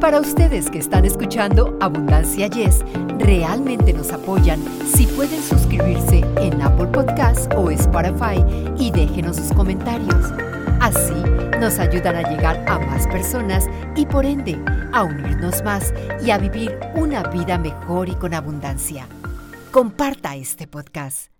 Para 0.00 0.20
ustedes 0.20 0.70
que 0.70 0.78
están 0.78 1.04
escuchando 1.04 1.76
Abundancia 1.80 2.46
Yes, 2.46 2.84
realmente 3.18 3.92
nos 3.92 4.12
apoyan 4.12 4.62
si 4.86 5.06
pueden 5.06 5.42
suscribirse 5.42 6.24
en 6.40 6.62
Apple 6.62 6.86
Podcasts 6.86 7.48
o 7.56 7.68
Spotify 7.70 8.44
y 8.78 8.92
déjenos 8.92 9.36
sus 9.36 9.52
comentarios. 9.52 10.32
Así 10.80 11.20
nos 11.60 11.80
ayudan 11.80 12.14
a 12.14 12.30
llegar 12.30 12.64
a 12.68 12.78
más 12.78 13.08
personas 13.08 13.68
y 13.96 14.06
por 14.06 14.24
ende 14.24 14.56
a 14.92 15.02
unirnos 15.02 15.64
más 15.64 15.92
y 16.24 16.30
a 16.30 16.38
vivir 16.38 16.78
una 16.94 17.24
vida 17.24 17.58
mejor 17.58 18.08
y 18.08 18.14
con 18.14 18.34
abundancia. 18.34 19.08
Comparta 19.70 20.34
este 20.34 20.66
podcast. 20.66 21.37